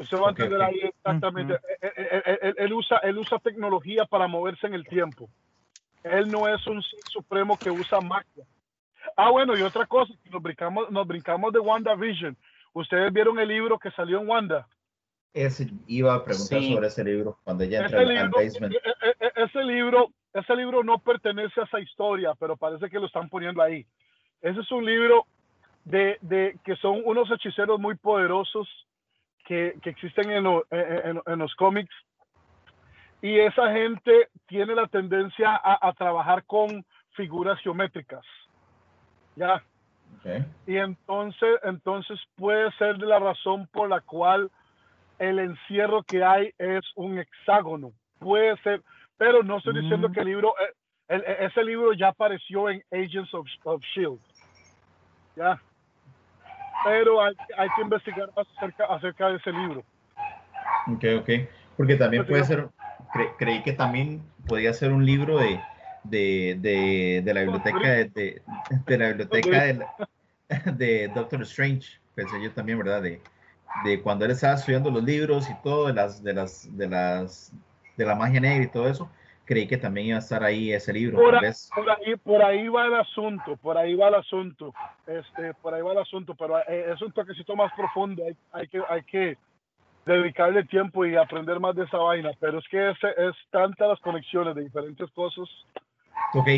[0.00, 1.58] Va a entender ahí exactamente.
[2.56, 5.28] él, usa, él usa tecnología para moverse en el tiempo.
[6.02, 8.44] Él no es un supremo que usa magia.
[9.16, 12.36] Ah, bueno, y otra cosa, nos brincamos, nos brincamos de WandaVision.
[12.72, 14.66] ¿Ustedes vieron el libro que salió en Wanda?
[15.32, 18.74] Ese, iba a preguntar sobre ese libro cuando ella entra ese al basement.
[18.74, 22.98] E, e, e, ese libro, ese libro no pertenece a esa historia, pero parece que
[22.98, 23.86] lo están poniendo ahí.
[24.40, 25.26] Ese es un libro
[25.84, 28.68] de, de que son unos hechiceros muy poderosos
[29.50, 31.92] que, que existen en, en, en, los cómics.
[33.20, 36.86] Y esa gente tiene la tendencia a, a trabajar con
[37.16, 38.24] figuras geométricas.
[39.34, 39.60] Ya,
[40.68, 44.52] y entonces, entonces puede ser la razón por la cual
[45.18, 47.92] el encierro que hay es un hexágono.
[48.20, 48.82] Puede ser,
[49.16, 50.12] pero no estoy diciendo mm.
[50.12, 50.54] que el libro,
[51.08, 54.20] eh, e, ese libro ya apareció en Agents of, of Shield.
[55.34, 55.60] Ya.
[56.84, 59.84] Pero hay, hay, que investigar más acerca, acerca de ese libro.
[60.86, 61.30] Ok, ok.
[61.76, 62.68] Porque también puede ser,
[63.38, 65.60] creí que también podía ser un libro de,
[66.04, 68.42] de, de, de la biblioteca de,
[68.86, 69.86] de, la biblioteca de,
[70.76, 73.02] de Doctor Strange, pensé yo también, ¿verdad?
[73.02, 73.20] De,
[73.84, 77.52] de cuando él estaba estudiando los libros y todo, de las, de las, de las,
[77.96, 79.10] de la magia negra y todo eso,
[79.50, 81.18] creí que también iba a estar ahí ese libro.
[81.18, 84.72] Por, ahí, por ahí, va el asunto, por ahí va el asunto,
[85.08, 88.68] este, por ahí va el asunto, pero eh, es un toquecito más profundo, hay, hay
[88.68, 89.38] que, hay que
[90.06, 93.98] dedicarle tiempo y aprender más de esa vaina, pero es que es, es tantas las
[93.98, 95.48] conexiones de diferentes cosas.
[96.34, 96.48] Ok.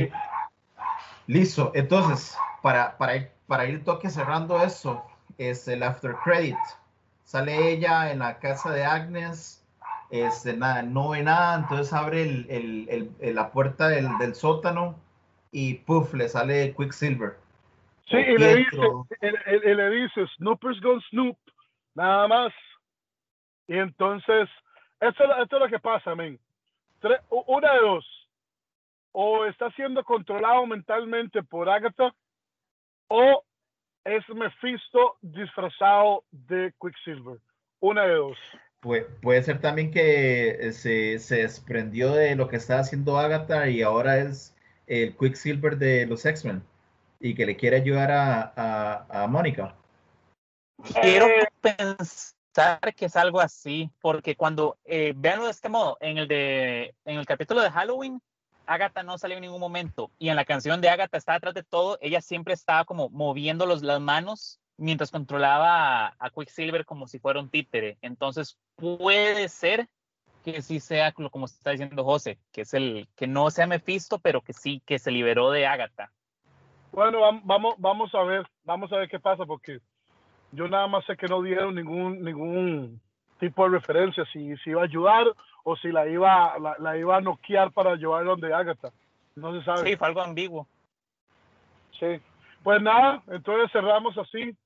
[1.28, 3.14] Listo, entonces, para, para,
[3.46, 5.02] para ir toque cerrando eso,
[5.38, 6.58] es el after credit.
[7.24, 9.61] Sale ella en la casa de Agnes
[10.12, 12.86] este, nada, no ve nada, entonces abre el,
[13.18, 15.00] el, la puerta del, del, sótano
[15.50, 17.38] y puff, le sale Quicksilver.
[18.10, 18.76] Sí, y le, dice,
[19.22, 21.38] y, le dice, Snoopers gone Snoop,
[21.94, 22.52] nada más.
[23.66, 24.50] Y entonces,
[25.00, 26.38] esto, esto es lo que pasa, men.
[27.30, 28.28] una de dos.
[29.12, 32.14] O está siendo controlado mentalmente por Agatha,
[33.08, 33.42] o
[34.04, 37.38] es Mephisto disfrazado de Quicksilver.
[37.80, 38.38] Una de dos.
[38.82, 44.18] Puede ser también que se, se, desprendió de lo que estaba haciendo Agatha y ahora
[44.18, 44.54] es
[44.86, 46.62] el Quicksilver de los X-Men
[47.20, 49.76] y que le quiere ayudar a, a, a Mónica.
[51.00, 51.48] Quiero eh.
[51.60, 57.18] pensar que es algo así, porque cuando eh, de este modo, en el de en
[57.18, 58.20] el capítulo de Halloween,
[58.66, 61.62] Agatha no salió en ningún momento y en la canción de Agatha está detrás de
[61.62, 67.18] todo, ella siempre estaba como moviendo los, las manos mientras controlaba a, Quicksilver como si
[67.18, 67.98] fuera un títere.
[68.02, 69.88] Entonces puede ser
[70.44, 74.40] que sí sea como está diciendo José, que es el que no sea Mephisto, pero
[74.40, 76.10] que sí que se liberó de Agatha.
[76.90, 79.80] Bueno, vamos, vamos a ver, vamos a ver qué pasa, porque
[80.50, 83.00] yo nada más sé que no dieron ningún, ningún
[83.38, 85.26] tipo de referencia, si, si iba a ayudar
[85.64, 88.90] o si la iba, la, iba a noquear para llevar donde Agatha.
[89.34, 89.88] No se sabe.
[89.88, 90.66] Sí, fue algo ambiguo.
[91.98, 92.20] Sí.
[92.62, 94.56] Pues nada, entonces cerramos así.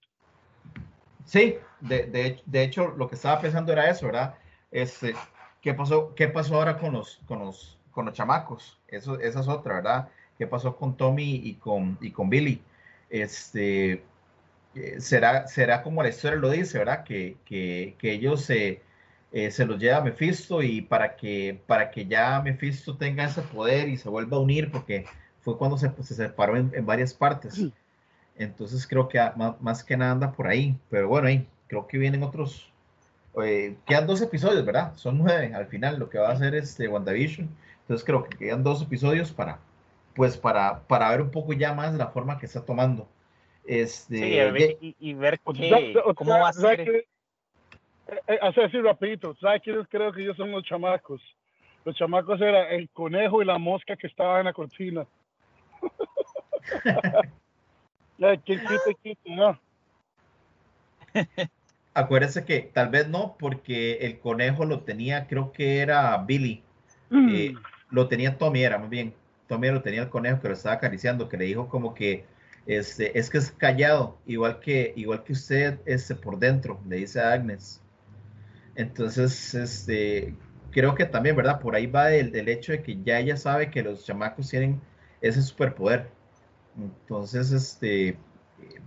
[1.27, 4.37] Sí, de, de, de hecho lo que estaba pensando era eso, ¿verdad?
[4.71, 5.15] Este,
[5.61, 8.81] ¿qué pasó, qué pasó ahora con los, con los, con los chamacos?
[8.89, 10.09] Eso, esa es otra, ¿verdad?
[10.39, 12.63] qué pasó con Tommy y con, y con Billy.
[13.11, 14.05] Este,
[14.75, 17.05] eh, será, será como la historia lo dice, ¿verdad?
[17.05, 18.83] Que, que, que ellos se,
[19.33, 23.43] eh, se los lleva a Mephisto y para que, para que ya Mephisto tenga ese
[23.43, 25.07] poder y se vuelva a unir, porque
[25.41, 27.67] fue cuando se, se separó en, en, varias partes.
[28.39, 30.77] Entonces creo que más, más, que nada anda por ahí.
[30.91, 32.71] Pero bueno, ahí creo que vienen otros.
[33.43, 34.95] Eh, quedan dos episodios, ¿verdad?
[34.97, 37.49] Son nueve al final, lo que va a hacer este WandaVision.
[37.83, 39.59] Entonces creo que quedan dos episodios para,
[40.15, 43.07] pues para, para ver un poco ya más la forma que está tomando.
[43.65, 45.61] Este, sí, y, ver cómo
[46.31, 46.81] va a ser.
[46.81, 47.07] Eh,
[48.29, 51.21] eh, así decir rapidito, ¿sabes quiénes creo que ellos son los chamacos?
[51.85, 55.07] Los chamacos eran el conejo y la mosca que estaba en la cortina.
[61.95, 66.63] Acuérdese que tal vez no, porque el conejo lo tenía, creo que era Billy.
[67.11, 67.29] Mm.
[67.35, 67.55] Eh,
[67.91, 69.15] lo tenía Tommy, era muy bien.
[69.49, 72.25] Tommy lo tenía el conejo que lo estaba acariciando, que le dijo como que
[72.67, 77.21] este, es que es callado, igual que, igual que usted este, por dentro, le dice
[77.21, 77.81] a Agnes.
[78.75, 80.35] Entonces, este,
[80.73, 81.61] creo que también, ¿verdad?
[81.61, 84.81] Por ahí va el, hecho de que ya ella sabe que los chamacos tienen
[85.21, 86.11] ese superpoder.
[86.79, 88.19] Entonces, este,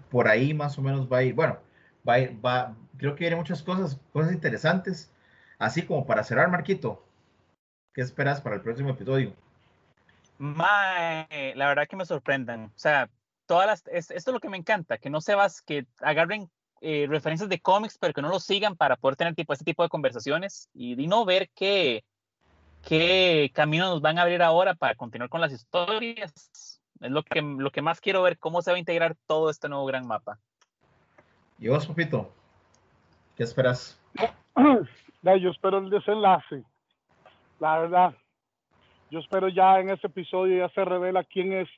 [0.09, 1.59] por ahí más o menos va a ir, bueno,
[2.07, 5.11] va, va creo que viene muchas cosas, cosas interesantes.
[5.57, 7.03] Así como para cerrar, Marquito,
[7.93, 9.33] ¿qué esperas para el próximo episodio?
[10.37, 12.65] la verdad que me sorprendan.
[12.65, 13.09] O sea,
[13.45, 16.49] todas las, esto es lo que me encanta, que no se vas, que agarren
[16.81, 19.83] eh, referencias de cómics, pero que no lo sigan para poder tener tipo, este tipo
[19.83, 22.05] de conversaciones y, y no ver qué,
[22.87, 26.68] qué camino nos van a abrir ahora para continuar con las historias.
[26.99, 29.69] Es lo que, lo que más quiero ver, cómo se va a integrar todo este
[29.69, 30.37] nuevo gran mapa.
[31.57, 32.31] ¿Y vos, Popito?
[33.35, 33.99] ¿Qué esperas?
[35.23, 36.63] Yo espero el desenlace.
[37.59, 38.13] La verdad,
[39.09, 41.69] yo espero ya en este episodio ya se revela quién es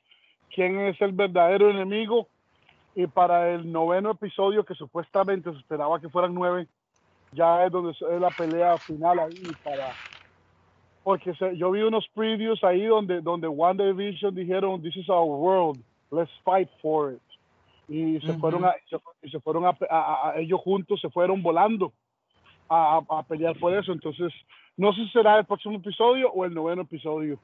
[0.54, 2.28] quién es el verdadero enemigo
[2.94, 6.68] y para el noveno episodio que supuestamente se esperaba que fueran nueve
[7.32, 9.92] ya es donde es la pelea final ahí para
[11.04, 15.78] porque yo vi unos previews ahí donde donde One Division dijeron this is our world
[16.10, 17.20] let's fight for it.
[17.88, 18.74] Y se fueron a,
[19.30, 21.92] se, fueron a, ellos juntos se fueron volando
[22.68, 23.92] a, a, pelear por eso.
[23.92, 24.32] Entonces
[24.76, 27.38] no sé si será el próximo episodio o el noveno episodio.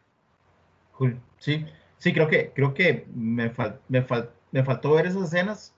[1.38, 1.64] Sí,
[1.98, 3.52] sí, creo que, creo que me,
[3.88, 4.06] me,
[4.52, 5.74] me faltó ver esas escenas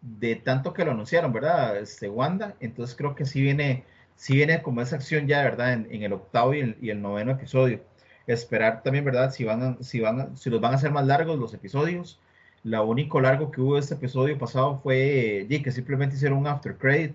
[0.00, 1.78] de tanto que lo anunciaron, ¿verdad?
[1.78, 3.84] Este, Wanda, entonces creo que sí viene,
[4.20, 5.72] sí viene como esa acción ya, ¿verdad?
[5.72, 7.80] En, el octavo y el, noveno episodio.
[8.26, 9.32] Esperar también, ¿verdad?
[9.32, 12.20] Si van, si van, si los van a hacer más largos los episodios.
[12.64, 16.76] Lo único largo que hubo este episodio pasado fue eh, que simplemente hicieron un after
[16.76, 17.14] credit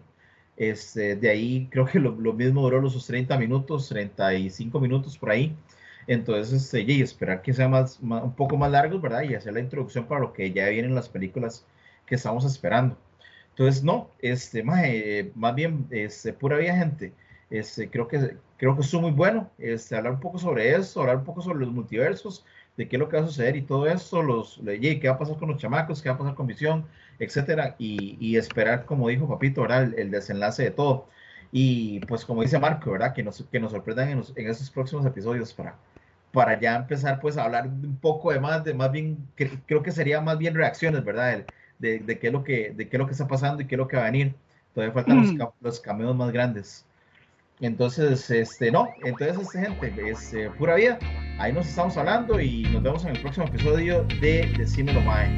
[0.57, 5.55] este, de ahí creo que lo, mismo duró los 30 minutos, 35 minutos por ahí.
[6.07, 9.23] Entonces, este, esperar que sea más, un poco más largo, ¿verdad?
[9.23, 11.65] Y hacer la introducción para lo que ya vienen las películas
[12.05, 12.97] que estamos esperando.
[13.57, 14.83] Entonces, no, este, más,
[15.35, 17.13] más bien, este, pura vida, gente.
[17.49, 21.17] Este, creo que creo que estuvo muy bueno este, hablar un poco sobre eso, hablar
[21.17, 22.45] un poco sobre los multiversos,
[22.77, 25.17] de qué es lo que va a suceder y todo eso, los, qué va a
[25.17, 26.85] pasar con los chamacos, qué va a pasar con Visión,
[27.19, 29.93] etcétera, y, esperar, como dijo Papito, ¿verdad?
[29.97, 31.07] El, desenlace de todo.
[31.51, 33.13] Y pues como dice Marco, ¿verdad?
[33.13, 35.75] Que nos, que nos sorprendan en, en esos próximos episodios para,
[36.33, 39.91] para ya empezar pues a hablar un poco de más, de más bien, creo que
[39.91, 41.45] sería más bien reacciones, ¿verdad?
[41.79, 43.75] De, de, qué es lo que, de qué es lo que está pasando y qué
[43.75, 44.33] es lo que va a venir.
[44.73, 46.85] Todavía faltan los, los cameos más grandes.
[47.61, 50.99] Entonces, este, no, entonces, este, gente, es eh, pura vida.
[51.39, 55.29] Ahí nos estamos hablando y nos vemos en el próximo episodio de Decímelo Mae.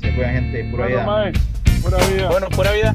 [0.00, 1.32] Se cuida, gente, pura vida.
[1.82, 2.28] Pura vida.
[2.28, 2.92] Bueno, pura vida.